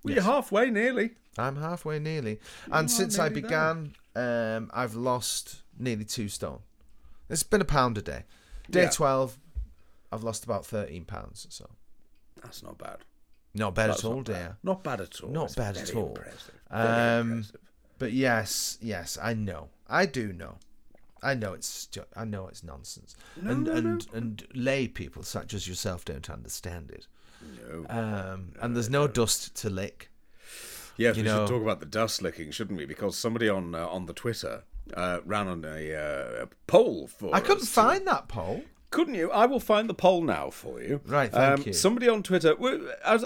[0.03, 1.11] Well, you're halfway nearly.
[1.37, 2.41] I'm halfway nearly,
[2.73, 6.61] and since I began, um, I've lost nearly two stone.
[7.29, 8.25] It's been a pound a day.
[8.69, 8.91] Day Yeah.
[8.91, 9.39] 12,
[10.11, 11.47] I've lost about 13 pounds.
[11.51, 11.71] So
[12.43, 12.99] That's not bad.
[13.55, 14.57] not bad That's at all, dear.
[14.63, 15.31] Not bad at all.
[15.31, 16.09] Not It's bad at all.
[16.09, 16.55] Impressive.
[16.71, 17.61] Very Um, impressive.
[17.99, 19.71] But yes, yes, I know.
[19.89, 20.59] I do know.
[21.21, 25.53] I know it's ju- I know it's nonsense, and no, and and lay people such
[25.53, 27.09] as yourself don't understand it.
[27.69, 27.87] No.
[27.89, 30.11] Um, and there's no dust to lick.
[30.97, 32.85] Yes, you we know- should talk about the dust licking, shouldn't we?
[32.87, 34.63] Because somebody on uh, on the Twitter
[34.95, 37.35] uh, ran on a, uh, a poll for.
[37.35, 38.63] I couldn't us to- find that poll.
[38.91, 39.31] Couldn't you?
[39.31, 40.97] I will find the poll now for you.
[41.07, 41.73] Um, Right, thank you.
[41.73, 42.55] Somebody on Twitter,
[43.05, 43.25] as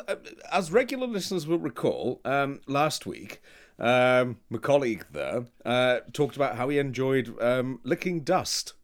[0.51, 3.41] as regular listeners will recall, um, last week,
[3.79, 8.75] um, my colleague there uh, talked about how he enjoyed um, licking dust.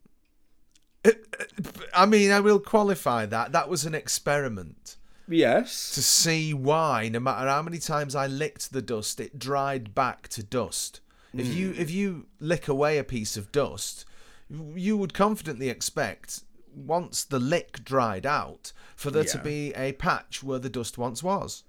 [1.93, 3.51] I mean, I will qualify that.
[3.53, 5.91] That was an experiment Yes.
[5.91, 10.27] to see why, no matter how many times I licked the dust, it dried back
[10.29, 10.99] to dust.
[11.33, 11.79] If you Hmm.
[11.81, 14.03] if you lick away a piece of dust,
[14.49, 16.41] you would confidently expect
[16.75, 21.21] once the lick dried out for there to be a patch where the dust once
[21.23, 21.63] was.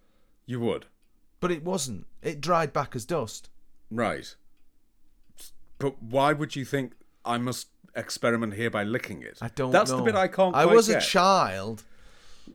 [0.47, 0.87] You would.
[1.41, 2.07] But it wasn't.
[2.23, 3.49] It dried back as dust.
[3.91, 4.35] Right.
[5.79, 6.93] But why would you think
[7.25, 9.39] I must experiment here by licking it?
[9.41, 9.99] I don't That's know.
[9.99, 11.03] the bit I can't I was get.
[11.03, 11.85] a child.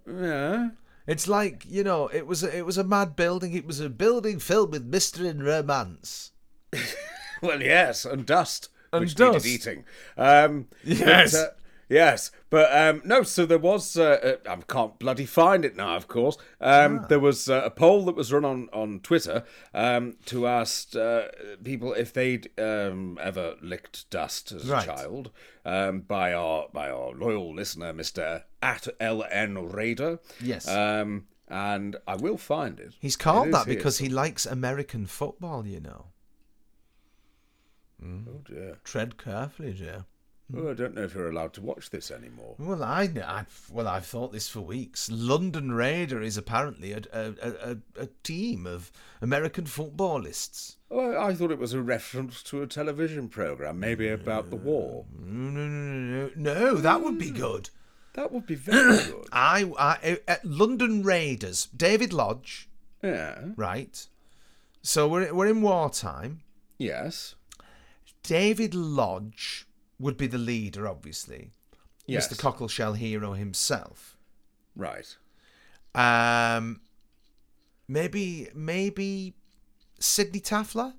[0.07, 0.69] Yeah.
[1.07, 3.53] It's like you know, it was a, it was a mad building.
[3.53, 6.31] It was a building filled with mystery and romance.
[7.41, 9.45] Well, yes, and dust, And which dust.
[9.45, 9.83] needed eating.
[10.17, 11.33] Um, Yes.
[11.33, 11.49] but, uh,
[11.89, 13.23] yes, but um, no.
[13.23, 13.97] So there was.
[13.97, 15.95] Uh, uh, I can't bloody find it now.
[15.95, 17.07] Of course, um, Ah.
[17.07, 21.27] there was uh, a poll that was run on on Twitter um, to ask uh,
[21.63, 24.83] people if they'd um, ever licked dust as Right.
[24.83, 25.31] a child
[25.65, 30.19] um, by our by our loyal listener, Mister at LN Raider.
[30.41, 30.67] Yes.
[30.67, 32.93] Um, and I will find it.
[32.99, 35.67] He's called It that here because he likes American football.
[35.67, 36.05] You know,
[38.03, 38.77] Oh dear.
[38.83, 40.05] tread carefully, Joe.
[40.53, 42.55] Oh, I don't know if you're allowed to watch this anymore.
[42.59, 45.09] Well, I, I well, I've thought this for weeks.
[45.11, 48.91] London Raider is apparently a a, a, a, team of
[49.21, 50.75] American footballists.
[50.91, 55.05] Oh, I thought it was a reference to a television program, maybe about the war.
[55.19, 57.71] No, no, no, no, no, that would be good.
[58.13, 59.27] That would be very good.
[59.31, 62.69] I, I uh, London Raiders, David Lodge,
[63.01, 63.45] Yeah.
[63.55, 64.05] right?
[64.83, 66.41] So we're we're in wartime.
[66.77, 67.33] Yes.
[68.21, 69.65] David Lodge
[70.05, 71.49] would be the leader, obviously.
[72.05, 72.27] Yes.
[72.27, 72.37] Mr.
[72.39, 74.15] Cockleshell Hero himself.
[74.75, 75.17] Right.
[75.95, 76.81] Um,
[77.87, 79.33] maybe maybe
[79.99, 80.93] Sydney Tafler.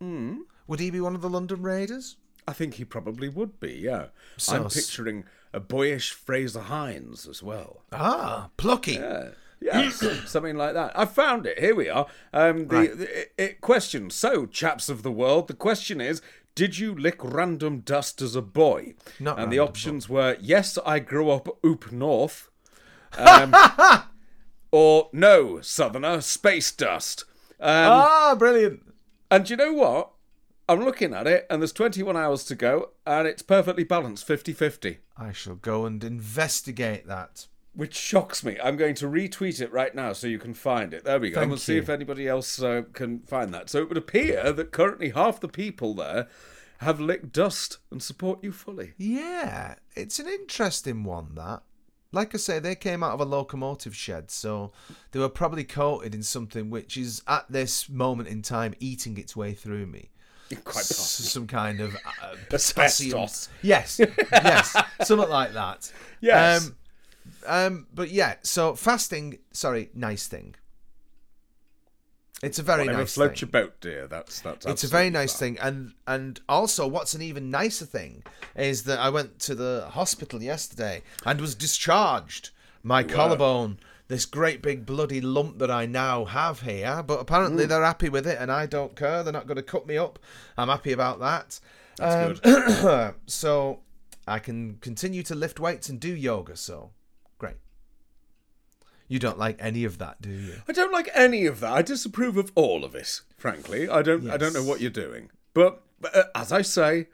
[0.00, 0.38] Hmm.
[0.66, 2.16] Would he be one of the London Raiders?
[2.48, 3.74] I think he probably would be.
[3.74, 4.06] Yeah.
[4.36, 7.84] So I'm picturing a boyish Frazer Hines as well.
[7.92, 8.94] Ah, plucky.
[8.94, 9.28] Yeah.
[9.60, 10.00] Yes,
[10.30, 10.96] something like that.
[10.98, 11.58] I found it.
[11.58, 12.06] Here we are.
[12.32, 12.96] Um, the, Right.
[12.98, 14.08] the it, it question.
[14.10, 16.22] So, chaps of the world, the question is:
[16.54, 18.94] Did you lick random dust as a boy?
[19.20, 22.50] Not and the options were: Yes, I grew up oop north,
[23.16, 23.54] um,
[24.72, 27.24] or no, southerner, space dust.
[27.60, 28.92] Um, ah, brilliant.
[29.30, 30.10] and you know what?
[30.68, 34.98] I'm looking at it, and there's 21 hours to go, and it's perfectly balanced, 50-50.
[35.16, 37.46] I shall go and investigate that.
[37.78, 38.58] Which shocks me.
[38.60, 41.04] I'm going to retweet it right now so you can find it.
[41.04, 41.36] There we go.
[41.36, 43.70] Thank and we'll see if anybody else uh, can find that.
[43.70, 46.26] So it would appear that currently half the people there
[46.78, 48.94] have licked dust and support you fully.
[48.96, 51.62] Yeah, it's an interesting one, that.
[52.10, 54.72] Like I say, they came out of a locomotive shed, so
[55.12, 59.36] they were probably coated in something which is, at this moment in time, eating its
[59.36, 60.10] way through me.
[60.64, 62.34] Quite S- some kind of uh.
[62.52, 63.48] Asbestos.
[63.62, 64.00] Yes,
[64.32, 65.92] yes, something like that.
[66.20, 66.66] Yes.
[66.66, 66.74] Um,
[67.46, 69.38] um, but yeah, so fasting.
[69.52, 70.54] Sorry, nice thing.
[72.40, 73.48] It's a very Whatever nice floats thing.
[73.52, 74.06] your boat, dear.
[74.06, 74.64] That's that's.
[74.64, 75.54] It's a very nice fine.
[75.56, 78.22] thing, and and also what's an even nicer thing
[78.54, 82.50] is that I went to the hospital yesterday and was discharged.
[82.84, 87.70] My collarbone, this great big bloody lump that I now have here, but apparently Hmm.
[87.70, 89.24] they're happy with it, and I don't care.
[89.24, 90.20] They're not going to cut me up.
[90.56, 91.58] I'm happy about that.
[91.96, 92.40] That's
[92.84, 93.80] Um, so
[94.28, 96.56] I can continue to lift weights and do yoga.
[96.56, 96.92] So.
[99.08, 100.54] You don't like any of that, do you?
[100.68, 101.72] I don't like any of that.
[101.72, 103.20] I disapprove of all of it.
[103.36, 104.28] Frankly, I don't.
[104.30, 105.30] I don't know what you're doing.
[105.54, 107.06] But, but uh, as I say,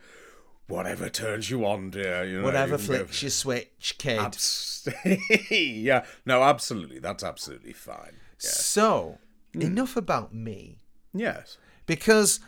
[0.67, 2.25] whatever turns you on, dear.
[2.25, 4.19] You know, Whatever you go flicks your switch, kid.
[4.19, 4.89] Abs-
[5.51, 6.99] yeah, no, absolutely.
[6.99, 8.17] That's absolutely fine.
[8.43, 8.67] Yes.
[8.67, 9.19] So,
[9.55, 9.63] Hmm.
[9.63, 10.81] enough about me.
[11.15, 11.59] Yes.
[11.87, 12.41] Because,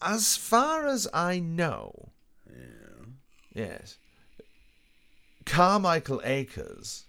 [0.00, 2.10] as far as I know,
[3.52, 3.98] yes,
[5.44, 7.06] Carmichael Acres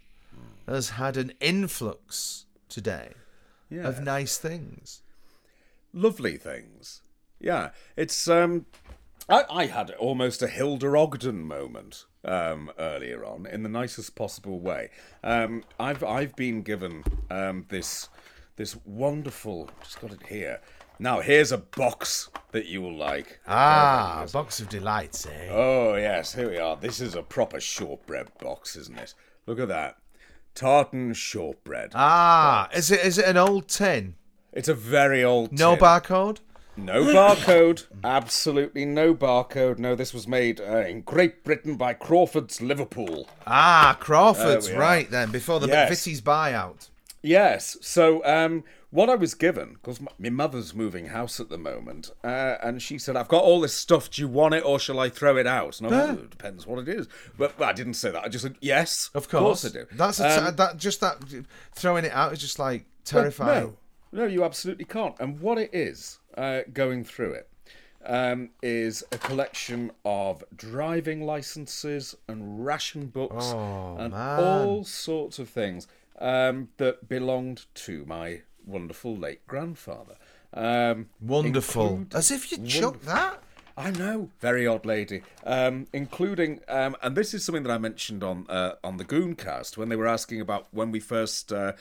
[0.74, 3.14] has had an influx today
[3.70, 3.88] Yeah.
[3.88, 5.02] of nice things.
[5.94, 7.02] Lovely things.
[7.40, 7.72] Yeah.
[7.96, 8.66] It's um
[9.28, 14.60] I, I had almost a Hilda Ogden moment um, earlier on in the nicest possible
[14.60, 14.90] way.
[15.24, 18.10] Um, I've I've been given um, this
[18.56, 20.62] this wonderful just got it here.
[20.98, 23.40] Now here's a box that you will like.
[23.48, 25.48] Ah, a box of delights, eh?
[25.52, 26.76] Oh yes, here we are.
[26.76, 29.14] This is a proper shortbread box, isn't it?
[29.46, 29.98] Look at that.
[30.56, 31.92] Tartan shortbread.
[31.96, 34.16] Ah, is it is it an old tin?
[34.52, 35.84] It's a very old No tin.
[35.86, 36.40] barcode?
[36.76, 37.86] No barcode.
[38.04, 39.80] Absolutely no barcode.
[39.80, 43.28] No, this was made uh, in Great Britain by Crawford's Liverpool.
[43.46, 46.06] Ah, Crawford's right then before the Yes.
[46.22, 46.90] Buyout.
[47.22, 47.76] Yes.
[47.82, 52.12] So, um, what I was given, because my, my mother's moving house at the moment,
[52.24, 54.10] uh, and she said, I've got all this stuff.
[54.10, 55.80] Do you want it or shall I throw it out?
[55.80, 57.08] And I went, "Oh, it depends what it is.
[57.38, 58.24] But, but I didn't say that.
[58.24, 59.10] I just said, yes.
[59.14, 59.86] Of course, I do.
[59.92, 61.18] That's Um, that just that
[61.74, 63.76] throwing it out is just like terrifying.
[64.12, 65.16] No, no, you absolutely can't.
[65.20, 67.50] And what it is, uh, going through it,
[68.06, 74.40] um, is a collection of driving licenses and ration books Oh, and man.
[74.40, 75.86] all sorts of things
[76.18, 80.16] um, that belonged to my wonderful late grandfather.
[80.54, 81.88] Um, Wonderful.
[81.90, 83.44] include- As if you chucked that.
[83.78, 85.22] I know, very odd lady.
[85.46, 89.78] Um, including, um, and this is something that I mentioned on uh, on the Gooncast
[89.78, 91.74] when they were asking about when we first uh,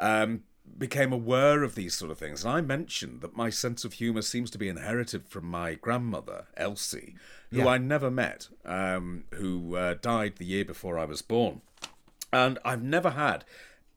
[0.00, 0.42] um,
[0.76, 2.44] became aware of these sort of things.
[2.44, 6.46] And I mentioned that my sense of humour seems to be inherited from my grandmother,
[6.56, 7.14] Elsie,
[7.52, 7.68] who Yeah.
[7.68, 11.60] I never met, um, who uh, died the year before I was born.
[12.32, 13.44] And I've never had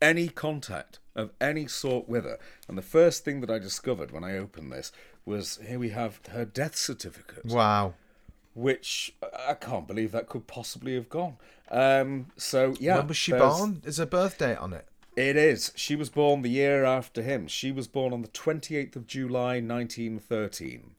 [0.01, 2.37] any contact of any sort with her.
[2.67, 4.91] And the first thing that I discovered when I opened this
[5.25, 7.93] was here we have her death certificate, Wow.
[8.53, 9.13] which
[9.47, 11.37] I can't believe that could possibly have gone.
[11.69, 13.81] Um, so yeah, when was she born?
[13.85, 14.87] Is her birth date on it?
[15.15, 15.73] It is.
[15.75, 17.47] She was born the year after him.
[17.47, 20.91] She was born on the 28th of July, 1913.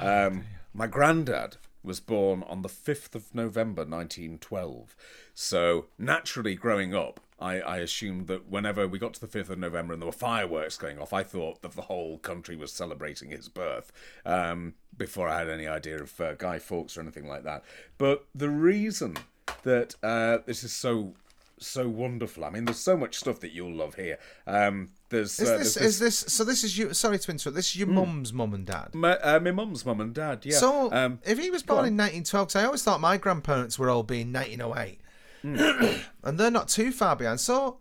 [0.00, 4.96] Um, my granddad was born on the 5th of November, 1912.
[5.34, 9.58] So, naturally, growing up, I, I assumed that whenever we got to the 5th of
[9.58, 13.30] November and there were fireworks going off, I thought that the whole country was celebrating
[13.30, 13.92] his birth
[14.24, 17.64] um, before I had any idea of uh, Guy Fawkes or anything like that.
[17.98, 19.16] But the reason
[19.64, 21.14] that uh, this is so
[21.58, 22.44] so wonderful.
[22.44, 24.18] I mean, there's so much stuff that you'll love here.
[24.46, 26.44] Um, there's, Is uh, this there's is this so?
[26.44, 26.92] This is you.
[26.92, 27.54] Sorry to interrupt.
[27.54, 28.94] This is your mum's mum and dad.
[28.94, 30.44] my, uh, my mum's mum and dad.
[30.44, 30.58] Yeah.
[30.58, 33.90] So um, if he was born in 1912, because I always thought my grandparents were
[33.90, 35.00] all being 1908,
[36.24, 37.38] And they're not too far behind.
[37.40, 37.78] So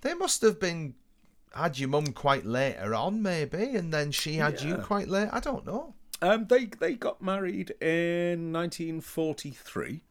[0.00, 0.94] they must have been
[1.54, 5.28] had your mum quite later on, maybe, and then she had you quite late.
[5.32, 5.94] I don't know.
[6.22, 10.02] um, they they got married in 1943.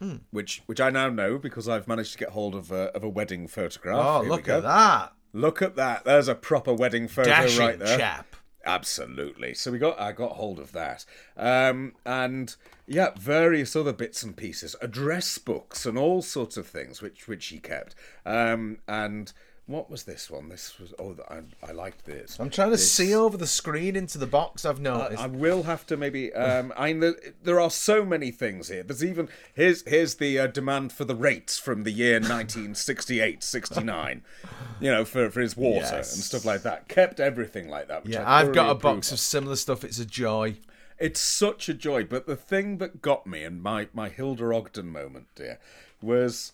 [0.00, 0.16] Hmm.
[0.32, 3.08] Which, which I now know because I've managed to get hold of a, of a
[3.08, 3.96] wedding photograph.
[3.98, 5.12] Oh, Here look at that!
[5.32, 6.04] Look at that!
[6.04, 7.96] There's a proper wedding photo Dashing right there.
[7.98, 8.33] chap.
[8.66, 9.54] Absolutely.
[9.54, 11.04] So we got I got hold of that.
[11.36, 12.54] Um and
[12.86, 17.46] yeah, various other bits and pieces, address books and all sorts of things which which
[17.46, 17.94] he kept.
[18.24, 19.32] Um and
[19.66, 20.50] what was this one?
[20.50, 22.38] This was oh I, I liked this.
[22.38, 24.64] I'm trying to This- see over the screen into the box.
[24.66, 25.22] I've noticed.
[25.22, 26.32] I will have to maybe.
[26.34, 28.82] Um, I know there are so many things here.
[28.82, 34.22] There's even here's here's the uh, demand for the rates from the year 1968, 69.
[34.80, 36.14] You know, for for his water Yes.
[36.14, 36.88] and stuff like that.
[36.88, 38.04] Kept everything like that.
[38.04, 39.84] Which yeah, I I've got a box approve of similar stuff.
[39.84, 40.56] It's a joy.
[40.98, 42.04] it's such a joy.
[42.04, 45.58] But the thing that got me and my, my Hilda Ogden moment, dear,
[46.02, 46.52] was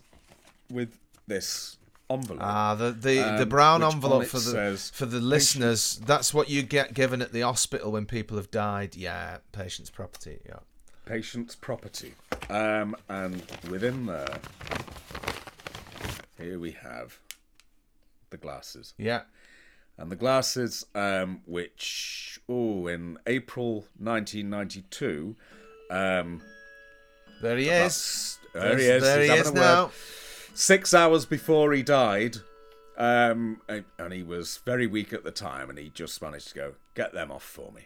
[0.70, 1.78] with this
[2.10, 2.42] envelope.
[2.42, 6.00] Ah, the the, the Um, brown envelope for the says, for the listeners.
[6.04, 8.96] That's what you get given at the hospital when people have died.
[8.96, 10.40] Yeah, patient's property.
[10.46, 10.56] Yeah.
[11.06, 12.14] Patient's property.
[12.48, 14.38] Um, and within there,
[16.38, 17.18] here we have
[18.30, 18.94] the glasses.
[18.96, 19.22] Yeah.
[19.98, 25.36] And the glasses, um, which, oh, in April 1992,
[25.90, 26.40] um,
[27.42, 28.38] There he is.
[28.54, 29.02] there he is.
[29.02, 29.90] There he's he is a word.
[30.54, 32.36] Six hours before he died,
[32.96, 36.54] um, and and he was very weak at the time, and he just managed to
[36.54, 37.82] go get them off for me,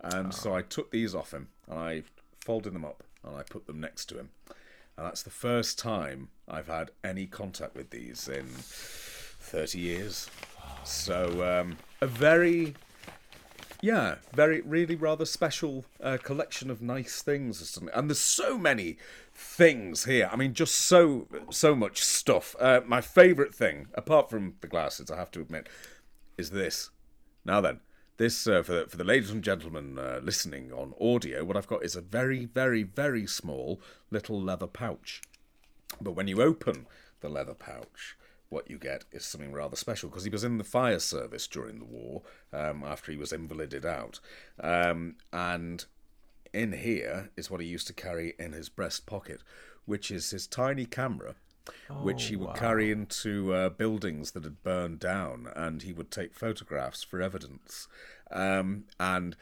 [0.00, 2.02] and so I took these off him, and I
[2.40, 4.30] folded them up, and I put them next to him,
[4.96, 10.28] and that's the first time I've had any contact with these in thirty years.
[10.84, 12.74] So um, a very
[13.86, 18.96] yeah, very, really rather special uh, collection of nice things, and there's so many
[19.32, 20.28] things here.
[20.32, 22.56] I mean, just so so much stuff.
[22.58, 25.68] Uh, my favourite thing, apart from the glasses, I have to admit,
[26.36, 26.90] is this.
[27.44, 27.78] Now then,
[28.16, 31.68] this uh, for the, for the ladies and gentlemen uh, listening on audio, what I've
[31.68, 33.80] got is a very, very, very small
[34.10, 35.22] little leather pouch.
[36.00, 36.86] But when you open
[37.20, 38.16] the leather pouch,
[38.48, 41.78] what you get is something rather special because he was in the fire service during
[41.78, 42.22] the war
[42.52, 44.20] um, after he was invalided out.
[44.62, 45.84] Um, and
[46.52, 49.42] in here is what he used to carry in his breast pocket,
[49.84, 51.34] which is his tiny camera.
[52.02, 56.32] which he would carry into uh, buildings that had burned down, and he would take
[56.32, 57.88] photographs for evidence.
[58.30, 59.34] Um, and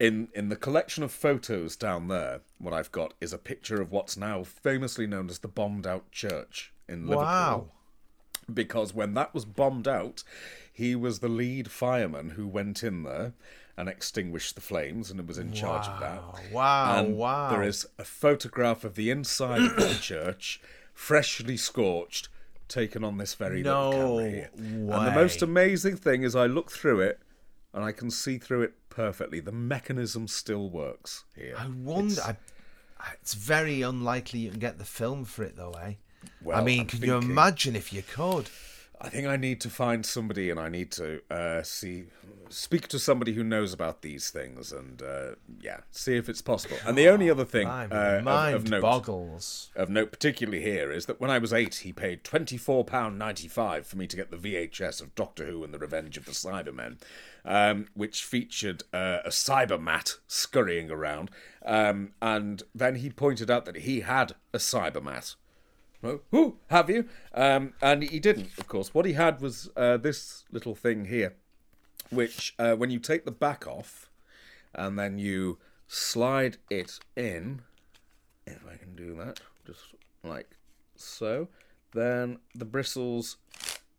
[0.00, 3.92] in in the collection of photos down there, what I've got is a picture of
[3.92, 7.72] what's now famously known as the bombed out church in Liverpool.
[8.48, 8.54] Wow.
[8.54, 10.24] because when that was bombed out,
[10.72, 13.32] he was the lead fireman who went in there
[13.76, 16.52] and extinguished the flames and was in charge of that.
[16.52, 17.50] Wow, And wow.
[17.50, 20.60] There is a photograph of the inside of the church,
[20.94, 22.28] freshly scorched,
[22.66, 24.50] taken on this very No little camera here.
[24.56, 27.20] And the most amazing thing is I look through it
[27.72, 29.40] and I can see through it perfectly.
[29.40, 31.54] The mechanism still works here.
[31.56, 32.20] I wonder.
[32.22, 32.36] I,
[33.14, 35.94] it's very unlikely you can get the film for it, though, eh?
[36.52, 38.48] I mean, I'm can you imagine if you could?
[39.00, 42.06] I think I need to find somebody and I need to uh, see,
[42.48, 46.76] speak to somebody who knows about these things and uh, yeah, see if it's possible.
[46.84, 49.70] And the only other thing uh, of, of note, boggles.
[49.76, 54.08] of note particularly here is that when I was eight, he paid £24.95 for me
[54.08, 56.98] to get the VHS of Doctor Who and the Revenge of the Cybermen,
[57.44, 61.30] um, which featured uh, a Cybermat scurrying around.
[61.64, 65.36] Um, and then he pointed out that he had a Cybermat.
[66.02, 67.08] Oh, who have you?
[67.34, 68.94] Um, and he didn't, of course.
[68.94, 71.34] What he had was uh, this little thing here,
[72.10, 74.08] which uh, when you take the back off
[74.74, 77.62] and then you slide it in,
[78.46, 79.80] if I can do that, just
[80.22, 80.56] like
[80.94, 81.48] so,
[81.92, 83.38] then the bristles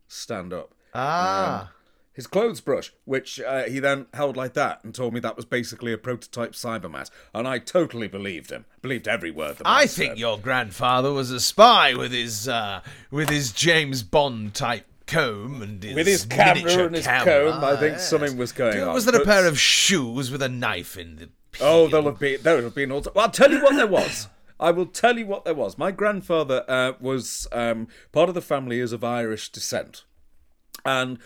[0.08, 0.74] stand up.
[0.94, 1.72] Ah,
[2.12, 5.46] His clothes brush, which uh, he then held like that and told me that was
[5.46, 8.66] basically a prototype Cybermat, and I totally believed him.
[8.82, 9.58] Believed every word.
[9.58, 9.96] The I said.
[9.96, 15.62] think your grandfather was a spy with his uh, with his James Bond type comb
[15.62, 17.52] and his With his camera and his camera.
[17.52, 18.10] comb, I think yes.
[18.10, 21.30] something was going on, Was there a pair of shoes with a knife in the?
[21.62, 23.02] Oh, there'll have been there'll have been all.
[23.16, 24.28] Well, I'll tell you what there was.
[24.60, 25.78] I will tell you what there was.
[25.78, 30.04] My grandfather uh, was um, part of the family is of Irish descent,
[30.86, 31.18] and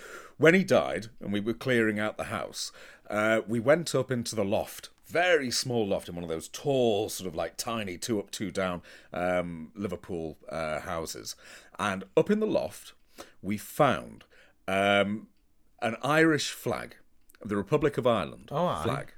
[0.44, 2.74] when he died, and we were clearing out the house,
[3.10, 4.90] uh, we went up into the loft.
[5.06, 8.52] Very small loft in one of those tall, sort of like tiny two up, two
[8.52, 8.82] down
[9.14, 11.38] um, Liverpool uh, houses.
[11.80, 12.92] And up in the loft,
[13.42, 14.26] we found
[14.68, 15.28] um,
[15.82, 16.98] an Irish flag,
[17.42, 19.14] the Republic of Ireland Oh, flag,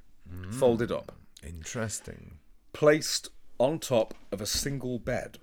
[0.51, 1.11] folded up
[1.43, 2.37] Interesting.
[2.71, 5.39] placed on top of a single bed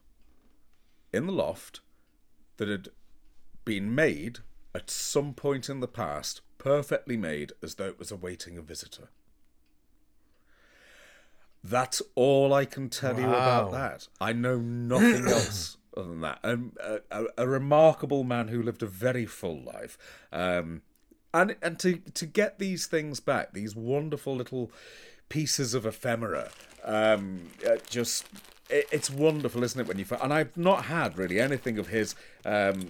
[1.12, 1.80] in the loft
[2.58, 2.90] that had
[3.64, 4.38] been made
[4.74, 9.08] at some point in the past, perfectly made as though it was awaiting a visitor.
[11.64, 14.08] That's all I can tell you about that.
[14.20, 16.40] I know nothing else other than that.
[16.42, 19.96] Um, a, a, a remarkable man who lived a very full life.
[20.32, 20.82] Um,
[21.34, 24.70] and and to to get these things back, these wonderful little
[25.28, 26.50] pieces of ephemera,
[26.84, 28.26] um, uh, just
[28.70, 29.86] it's wonderful, isn't it?
[29.88, 32.88] When you fi- and I've not had really anything of his, um,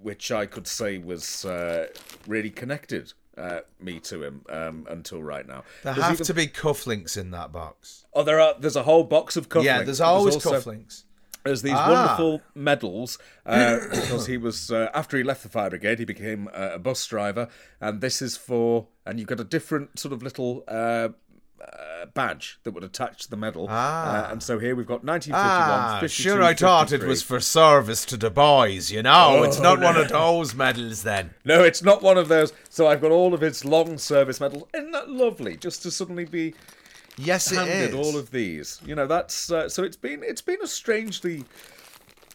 [0.00, 1.86] which I could say was uh,
[2.26, 5.64] really connected uh, me to him um, until right now.
[5.82, 8.04] There There's have even- to be cufflinks in that box.
[8.12, 8.54] Oh, there are.
[8.58, 9.64] There's a whole box of cufflinks.
[9.64, 11.04] Yeah, there's always also- cufflinks.
[11.44, 11.90] there's these Ah.
[11.90, 16.48] wonderful medals uh, because he was uh, after he left the fire brigade, he became
[16.48, 17.48] uh, a bus driver,
[17.80, 20.62] and this is for and you've got a different sort of little.
[21.62, 24.26] Uh, badge that would attach to the medal, Ah.
[24.26, 26.42] uh, and so here we've got 1951, Ah, 52, sure.
[26.42, 28.90] I thought it was for service to the boys.
[28.90, 31.04] You know, it's Oh, not one of those medals.
[31.04, 32.52] Then No, it's not one of those.
[32.68, 34.64] So I've got all of his long service medals.
[34.74, 35.56] Isn't that lovely?
[35.56, 36.54] Just to suddenly be
[37.16, 37.94] yes, it handed is.
[37.94, 38.80] all of these.
[38.84, 41.44] You know, that's uh, so it's been it's been a strangely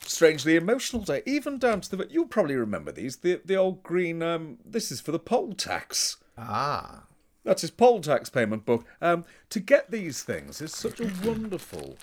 [0.06, 4.24] strangely emotional day, even down to the you'll probably remember these the the old green
[4.24, 6.18] um this is for the poll tax.
[6.38, 7.04] ah,
[7.48, 8.84] That's his poll tax payment book.
[9.02, 11.96] Um, to get these things is such a wonderful.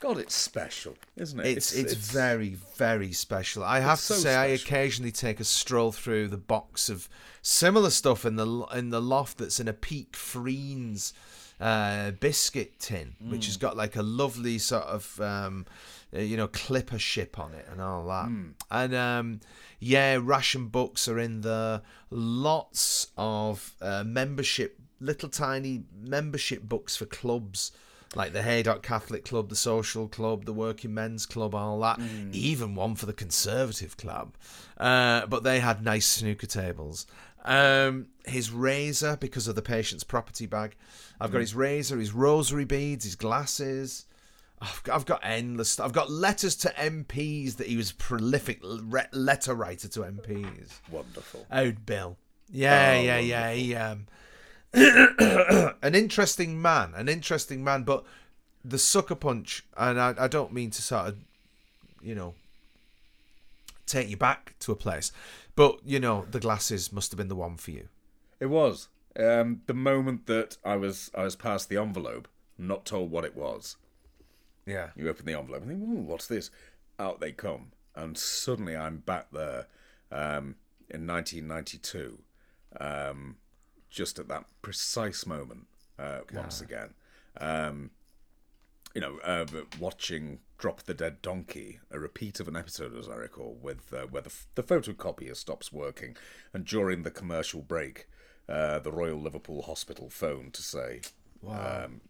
[0.00, 1.46] God, it's special, isn't it?
[1.46, 3.64] it's it's, very very special.
[3.64, 7.08] I have to so say, I occasionally take a stroll through the box of
[7.40, 11.14] similar stuff in the in the loft that's in a Peek Freans
[11.58, 13.46] uh, biscuit tin, which Mm.
[13.46, 15.64] has got like a lovely sort of um,
[16.12, 18.26] you know clipper ship on it and all that.
[18.26, 18.52] Mm.
[18.70, 19.40] And um,
[19.80, 21.82] yeah, ration books are in there.
[22.10, 27.72] Lots of uh, membership, little tiny membership books for clubs
[28.14, 31.98] like the Haydock Catholic Club, the Social Club, the Working Men's Club, all that.
[32.32, 34.34] Even one for the Conservative Club.
[34.78, 37.06] Uh, but they had nice snooker tables.
[37.44, 40.76] Um, his razor, because of the patient's property bag.
[41.20, 44.05] I've got his razor, his rosary beads, his glasses.
[44.60, 45.78] I've got, I've got endless.
[45.78, 50.80] I've got letters to MPs that he was prolific le- letter writer to MPs.
[50.90, 51.46] wonderful.
[51.52, 52.16] Old Bill.
[52.50, 53.52] Yeah, Oh, yeah, yeah.
[53.52, 54.06] He, um,
[55.82, 58.04] an interesting man, an interesting man, but
[58.64, 61.18] the sucker punch, and I, I don't mean to sort of,
[62.02, 62.34] you know,
[63.86, 65.12] take you back to a place,
[65.54, 67.88] but you know, the glasses must have been the one for you.
[68.40, 68.88] It was
[69.18, 72.28] um, the moment that I was I was past the envelope,
[72.58, 73.76] not told what it was.
[74.66, 74.88] Yeah.
[74.96, 76.50] You open the envelope and think, Ooh, what's this?
[76.98, 77.72] Out they come.
[77.94, 79.66] And suddenly I'm back there
[80.10, 80.56] um,
[80.90, 82.18] in 1992,
[82.80, 83.36] um,
[83.88, 85.66] just at that precise moment,
[85.98, 86.90] uh, once again.
[87.40, 87.90] Um,
[88.94, 89.46] you know, uh,
[89.78, 94.06] watching Drop the Dead Donkey, a repeat of an episode, as I recall, with uh,
[94.06, 96.16] where the, f- the photocopier stops working,
[96.54, 98.08] and during the commercial break,
[98.48, 101.00] uh, the Royal Liverpool Hospital phoned to say,
[101.84, 102.00] um,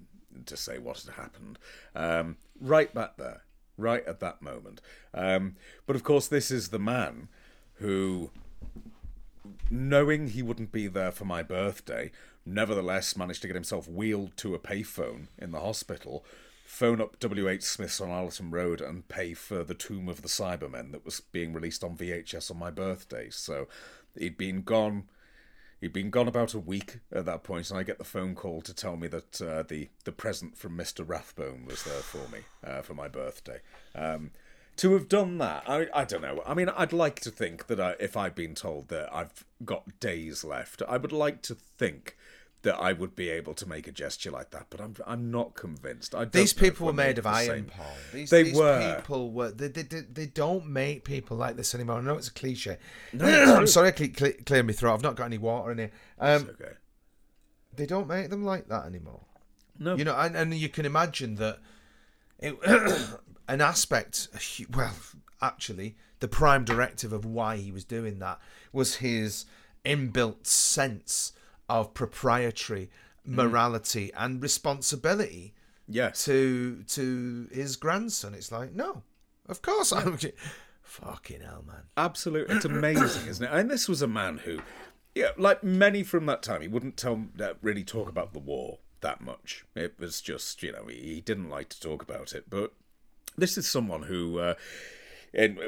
[0.45, 1.59] to say what had happened.
[1.95, 3.43] Um, right back there,
[3.77, 4.81] right at that moment.
[5.15, 5.57] Um,
[5.87, 7.29] but of course, this is the man
[7.75, 8.31] who
[9.71, 12.11] knowing he wouldn't be there for my birthday,
[12.45, 16.25] nevertheless managed to get himself wheeled to a payphone in the hospital,
[16.65, 20.93] phone up WH Smith's on Allerton Road, and pay for the Tomb of the Cybermen
[20.93, 23.29] that was being released on VHS on my birthday.
[23.31, 23.67] So
[24.17, 25.05] he'd been gone.
[25.87, 28.61] He'd been gone about a week at that point, and I get the phone call
[28.61, 32.41] to tell me that uh, the the present from Mister Rathbone was there for me
[32.67, 33.61] uh, for my birthday.
[33.95, 34.33] Um,
[34.79, 36.43] to have done that, I I don't know.
[36.45, 40.01] I mean, I'd like to think that I, if I'd been told that I've got
[40.01, 42.17] days left, I would like to think
[42.67, 44.67] that I would be able to make a gesture like that.
[44.71, 46.17] But I'm I'm not convinced.
[46.17, 47.65] I These people were made of iron, same.
[47.67, 47.87] Paul.
[48.13, 48.97] These, They these were.
[48.97, 49.53] people were.
[49.53, 51.99] They, they, they, they don't make people like this anymore.
[51.99, 52.79] I know it's a cliche.
[53.21, 54.95] I'm sorry, I keep cle clear my throat.
[54.95, 55.91] I've not got any water in here.
[56.19, 56.73] Um, Okay.
[57.77, 59.21] they don't make them like that anymore.
[59.79, 59.95] No.
[59.95, 61.61] You know, and, and you can imagine that
[62.41, 62.57] it,
[63.49, 64.27] an aspect,
[64.75, 64.95] well,
[65.41, 68.41] actually, the prime directive of why he was doing that
[68.73, 69.45] was his
[69.85, 71.33] inbuilt sense
[71.69, 72.91] of proprietary
[73.27, 75.53] morality and responsibility
[75.89, 76.11] yeah.
[76.11, 78.35] to to his grandson.
[78.35, 79.03] It's like, no,
[79.49, 80.19] of course I'm.
[80.83, 81.83] Fucking hell, man.
[81.97, 83.51] Absolutely, it's amazing, isn't it?
[83.53, 84.61] And this was a man who,
[85.15, 88.79] yeah, like many from that time, he wouldn't tell uh, really talk about the war
[89.01, 89.65] that much.
[89.75, 92.49] It was just, you know, he, he didn't like to talk about it.
[92.49, 92.73] But
[93.37, 94.39] this is someone who.
[94.39, 94.55] Uh,
[95.35, 95.59] in,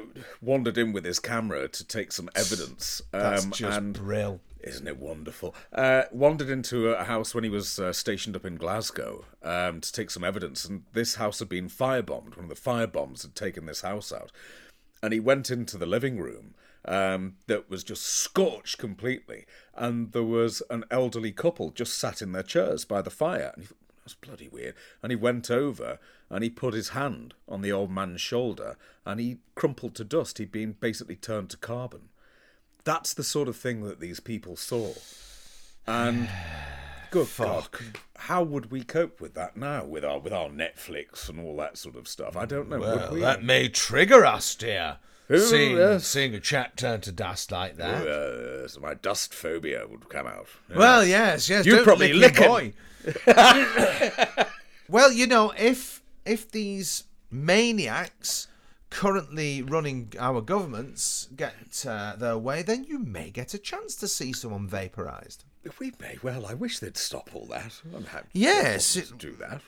[0.41, 4.41] wandered in with his camera to take some evidence, That's um, just and brill.
[4.69, 5.55] Isn't it wonderful?
[5.73, 9.93] Uh, wandered into a house when he was uh, stationed up in Glasgow um, to
[9.93, 12.37] take some evidence, and this house had been firebombed.
[12.37, 14.31] One of the fire bombs had taken this house out,
[15.03, 16.55] and he went into the living room
[16.85, 22.33] um, that was just scorched completely, and there was an elderly couple just sat in
[22.33, 24.75] their chairs by the fire, and he thought, that's bloody weird.
[25.03, 25.99] And he went over
[26.31, 30.39] and he put his hand on the old man's shoulder, and he crumpled to dust.
[30.39, 32.09] He'd been basically turned to carbon
[32.85, 34.93] that's the sort of thing that these people saw.
[35.87, 36.29] And
[37.11, 37.69] good God,
[38.17, 41.79] how would we cope with that now with our with our Netflix and all that
[41.79, 42.37] sort of stuff?
[42.37, 42.79] I don't know.
[42.79, 43.21] Well, would we?
[43.21, 44.99] that may trigger us, dear.
[45.31, 46.07] Oh, seeing, yes.
[46.07, 48.71] seeing a chap turn to dust like that.
[48.71, 50.47] So my dust phobia would come out.
[50.75, 51.67] Well, yes, yes.
[51.67, 52.49] You'd probably lick lick him.
[52.49, 54.45] boy.
[54.89, 58.49] well, you know, if if these maniacs
[58.91, 64.09] currently running our governments get uh, their way, then you may get a chance to
[64.09, 65.45] see someone vaporized.
[65.79, 66.47] we may well.
[66.47, 67.81] I wish they'd stop all that.
[67.95, 68.29] I'm happy.
[68.33, 69.61] Yes, to do that.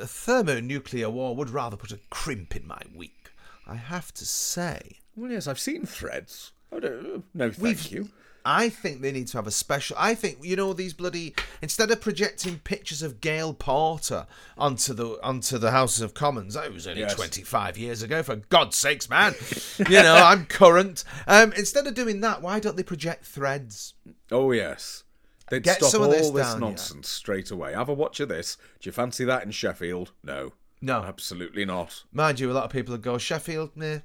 [0.00, 3.30] A thermonuclear war would rather put a crimp in my week.
[3.66, 4.98] I have to say.
[5.16, 6.52] Well, yes, I've seen threads.
[6.72, 7.24] I don't.
[7.34, 8.08] No, thank We've- you.
[8.44, 9.96] I think they need to have a special.
[9.98, 14.26] I think you know these bloody instead of projecting pictures of Gail Porter
[14.56, 16.54] onto the onto the Houses of Commons.
[16.54, 17.14] That was only Yes.
[17.14, 18.22] twenty five years ago.
[18.22, 19.34] For God's sakes, man!
[19.78, 21.04] you know I'm current.
[21.26, 23.94] Um, instead of doing that, why don't they project threads?
[24.30, 25.04] Oh yes.
[25.50, 26.68] They'd Get stop all this this, down, yeah.
[26.68, 27.72] nonsense straight away.
[27.72, 28.56] Have a watch of this.
[28.80, 30.12] Do you fancy that in Sheffield?
[30.22, 30.52] No.
[30.82, 31.00] No.
[31.02, 32.04] Absolutely not.
[32.12, 33.98] Mind you, a lot of people would go Sheffield, nah,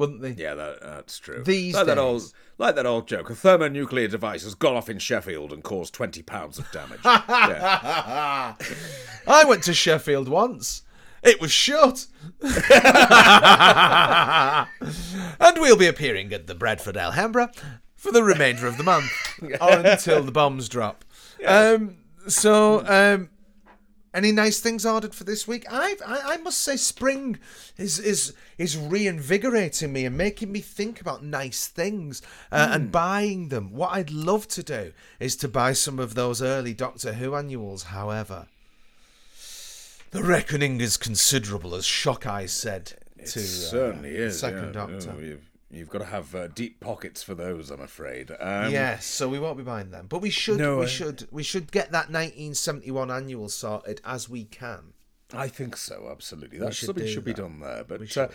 [0.00, 0.30] wouldn't they?
[0.30, 1.44] Yeah, that, that's true.
[1.44, 2.34] These like that old, days.
[2.58, 3.30] like that old joke.
[3.30, 7.00] A thermonuclear device has gone off in Sheffield and caused twenty pounds of damage.
[7.04, 8.56] I
[9.46, 10.82] went to Sheffield once.
[11.22, 12.06] It was shut.
[15.38, 17.52] and we'll be appearing at the Bradford Alhambra
[17.94, 21.04] for the remainder of the month or until the bombs drop.
[21.46, 23.28] Um, so, um,
[24.12, 25.64] any nice things ordered for this week?
[25.70, 27.38] I, I I must say, spring
[27.76, 33.48] is is is reinvigorating me and making me think about nice things uh, and buying
[33.48, 33.72] them.
[33.72, 37.84] What I'd love to do is to buy some of those early Doctor Who annuals.
[37.84, 38.46] However,
[40.10, 42.86] the reckoning is considerable, as Shock Eyes said
[43.26, 44.40] to It uh, is.
[44.40, 44.72] Second yeah.
[44.72, 45.14] Doctor.
[45.16, 48.30] Oh, you've, got to have uh, deep pockets for those, I'm afraid.
[48.40, 51.28] Um, yes, so we won't be buying them, but we should No, we I- should
[51.30, 54.92] we should get that 1971 annual sorted as we can.
[55.32, 56.08] I think so.
[56.10, 57.84] Absolutely, that should something should be done there.
[57.84, 58.28] But uh,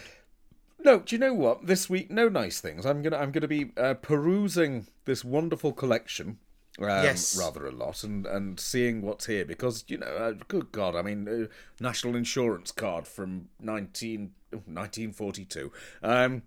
[0.83, 1.67] no, do you know what?
[1.67, 2.86] This week, no nice things.
[2.86, 6.38] I'm gonna I'm gonna be uh, perusing this wonderful collection.
[6.77, 7.38] Um, Yes.
[7.38, 11.01] rather a lot, and and seeing what's here because you know, uh, good God, I
[11.01, 11.47] mean, uh,
[11.81, 15.71] national insurance card from 19, 1942.
[16.03, 16.43] Um,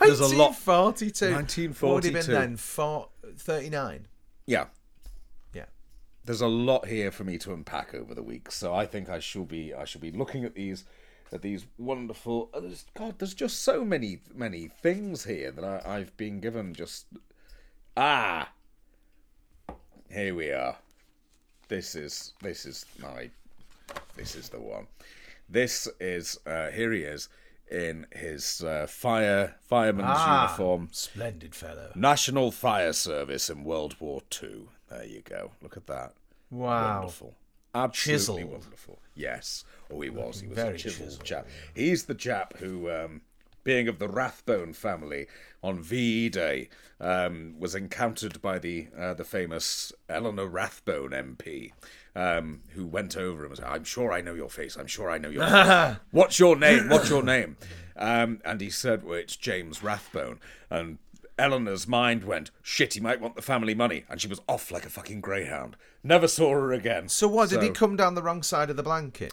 [0.00, 0.50] There's a lot.
[0.66, 1.32] 1942.
[1.32, 1.94] 1942.
[1.94, 2.56] Would have been then?
[2.56, 4.06] Four, 39.
[4.46, 4.66] Yeah,
[5.54, 5.64] Yeah.
[6.24, 9.18] there's a lot here for me to unpack over the week, so I think I
[9.20, 10.84] should be I should be looking at these
[11.32, 12.50] at these wonderful.
[12.52, 16.74] oh, There's, God, there's just so many many things here that I, I've been given.
[16.74, 17.06] Just
[17.96, 18.50] ah,
[20.10, 20.76] here we are.
[21.68, 23.30] This is this is my
[24.16, 24.86] this is the one.
[25.48, 27.28] This is uh, here he is
[27.70, 30.42] in his uh, fire fireman's Ah.
[30.46, 30.88] uniform.
[30.92, 31.90] Splendid fellow.
[31.94, 34.68] National Fire Service in World War Two.
[34.90, 35.52] There you go.
[35.62, 36.14] Look at that.
[36.50, 36.98] Wow.
[37.00, 37.34] Wonderful.
[37.74, 38.50] Absolutely Chiseled.
[38.62, 38.98] wonderful.
[39.14, 39.64] Yes.
[39.90, 40.40] Oh, he was.
[40.40, 41.46] He was very a chiseled, chiseled, chap.
[41.74, 43.22] He's the chap who, um,
[43.64, 45.26] being of the Rathbone family,
[45.62, 46.68] on VE Day,
[47.00, 51.72] um, was encountered by the uh, the famous Eleanor Rathbone MP,
[52.14, 54.76] um, who went over and said, "I'm sure I know your face.
[54.76, 55.96] I'm sure I know your face.
[56.10, 56.88] What's your name?
[56.88, 57.56] What's your name?"
[57.96, 60.38] Um, and he said, "Well, it's James Rathbone."
[60.70, 60.98] And
[61.38, 64.84] Eleanor's mind went, "Shit, he might want the family money," and she was off like
[64.84, 65.76] a fucking greyhound.
[66.02, 67.08] Never saw her again.
[67.08, 67.48] So what?
[67.48, 69.32] Did he come down the wrong side of the blanket?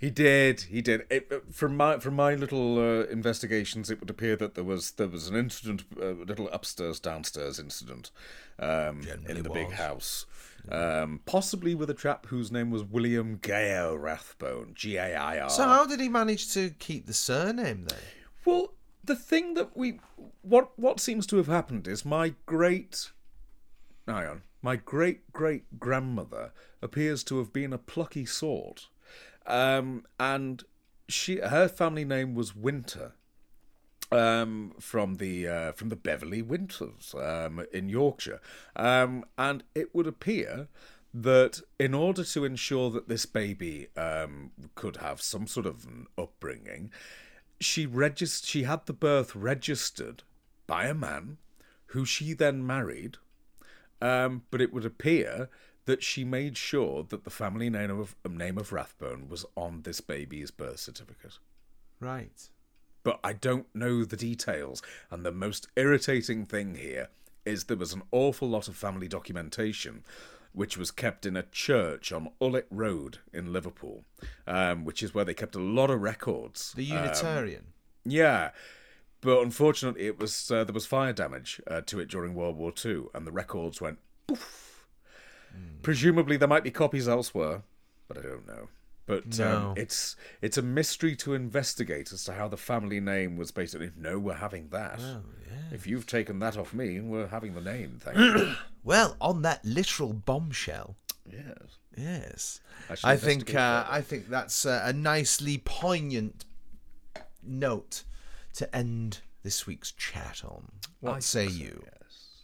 [0.00, 0.62] He did.
[0.62, 1.04] He did.
[1.10, 4.92] It, uh, from my from my little uh, investigations, it would appear that there was
[4.92, 8.10] there was an incident, a little upstairs downstairs incident,
[8.58, 9.76] um, in the big was.
[9.76, 10.26] house,
[10.70, 15.50] um, possibly with a chap whose name was William Gair Rathbone, G A I R.
[15.50, 17.98] So how did he manage to keep the surname then?
[18.46, 18.72] Well,
[19.04, 20.00] the thing that we
[20.40, 23.10] what what seems to have happened is my great
[24.06, 28.88] hang on, my great great grandmother appears to have been a plucky sort,
[29.46, 30.62] um, and
[31.08, 33.12] she her family name was Winter.
[34.12, 38.40] Um, from the uh, from the Beverley Winters um, in Yorkshire,
[38.74, 40.66] um, and it would appear
[41.14, 46.08] that in order to ensure that this baby um, could have some sort of an
[46.18, 46.90] upbringing,
[47.60, 50.24] she regist- she had the birth registered
[50.66, 51.36] by a man
[51.86, 53.16] who she then married
[54.02, 55.48] um, but it would appear
[55.86, 60.00] that she made sure that the family name of name of Rathbone was on this
[60.00, 61.38] baby's birth certificate
[62.00, 62.48] Right.
[63.02, 64.82] but I don't know the details.
[65.10, 67.08] And the most irritating thing here
[67.44, 70.04] is there was an awful lot of family documentation
[70.52, 74.04] which was kept in a church on Ullet Road in Liverpool,
[74.48, 76.72] um, which is where they kept a lot of records.
[76.74, 77.66] The Um, Unitarian.
[78.04, 78.50] yeah,
[79.20, 82.72] but unfortunately, it was uh, there was fire damage uh, to it during World War
[82.72, 84.69] Two, and the records went poof.
[85.82, 87.62] Presumably, there might be copies elsewhere,
[88.08, 88.68] but I don't know.
[89.06, 89.56] But No.
[89.70, 93.90] um, it's it's a mystery to investigate as to how the family name was basically.
[93.96, 95.00] No, we're having that.
[95.02, 95.22] Oh,
[95.72, 97.98] If you've taken that off me, we're having the name.
[98.00, 98.54] Thank you.
[98.84, 100.96] well, on that literal bombshell.
[101.30, 101.78] yes.
[101.96, 102.60] Yes.
[103.04, 103.84] I I think uh.
[103.88, 106.44] I think that's uh, a nicely poignant
[107.42, 108.04] note
[108.54, 110.68] to end this week's chat on.
[111.00, 111.84] What I say so, you?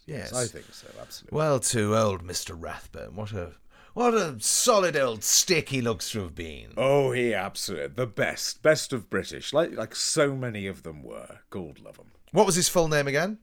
[0.07, 0.31] Yes.
[0.33, 0.35] Yes.
[0.35, 0.87] I think so.
[1.01, 1.37] Absolutely.
[1.37, 3.53] Well, to old Mister Rathbone, what a
[3.95, 6.73] what a solid old stick he looks to have been.
[6.77, 11.41] Oh, he absolutely the best, best of British, like like so many of them were.
[11.51, 12.13] God love 'em.
[12.33, 13.39] What was his full name again?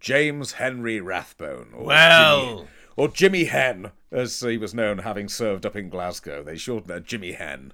[0.00, 1.70] James Henry Rathbone.
[1.74, 2.56] Or Well.
[2.56, 6.42] Jimmy, or Jimmy Hen, as he was known, having served up in Glasgow.
[6.42, 7.72] They shortened it Jimmy Hen.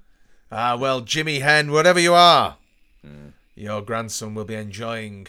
[0.52, 2.58] Ah, well, Jimmy Hen, whatever you are,
[3.02, 3.28] Hmm.
[3.54, 5.28] your grandson will be enjoying.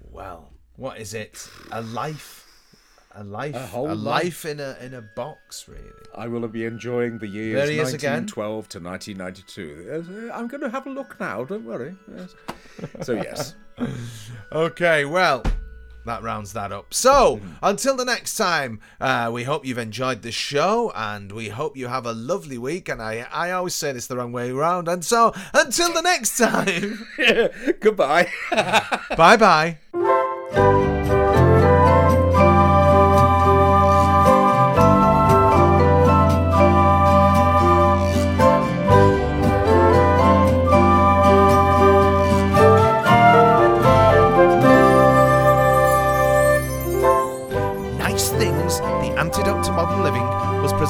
[0.00, 1.50] Well, what is it?
[1.72, 2.46] A life,
[3.14, 5.82] a life, a, whole life in a in a box, really.
[6.16, 8.22] I will be enjoying the years There he is again.
[8.26, 10.30] 1912 to 1992.
[10.30, 11.44] Uh, I'm going to have a look now.
[11.44, 11.94] Don't worry.
[12.16, 12.34] Yes.
[13.02, 13.54] So yes,
[14.52, 15.42] Okay, well,
[16.06, 16.94] that rounds that up.
[16.94, 21.76] So, until the next time, uh, we hope you've enjoyed the show and we hope
[21.76, 22.88] you have a lovely week.
[22.88, 24.88] And I, I always say this the wrong way around.
[24.88, 27.06] And so, until the next time,
[27.80, 28.28] goodbye.
[29.16, 29.78] bye bye.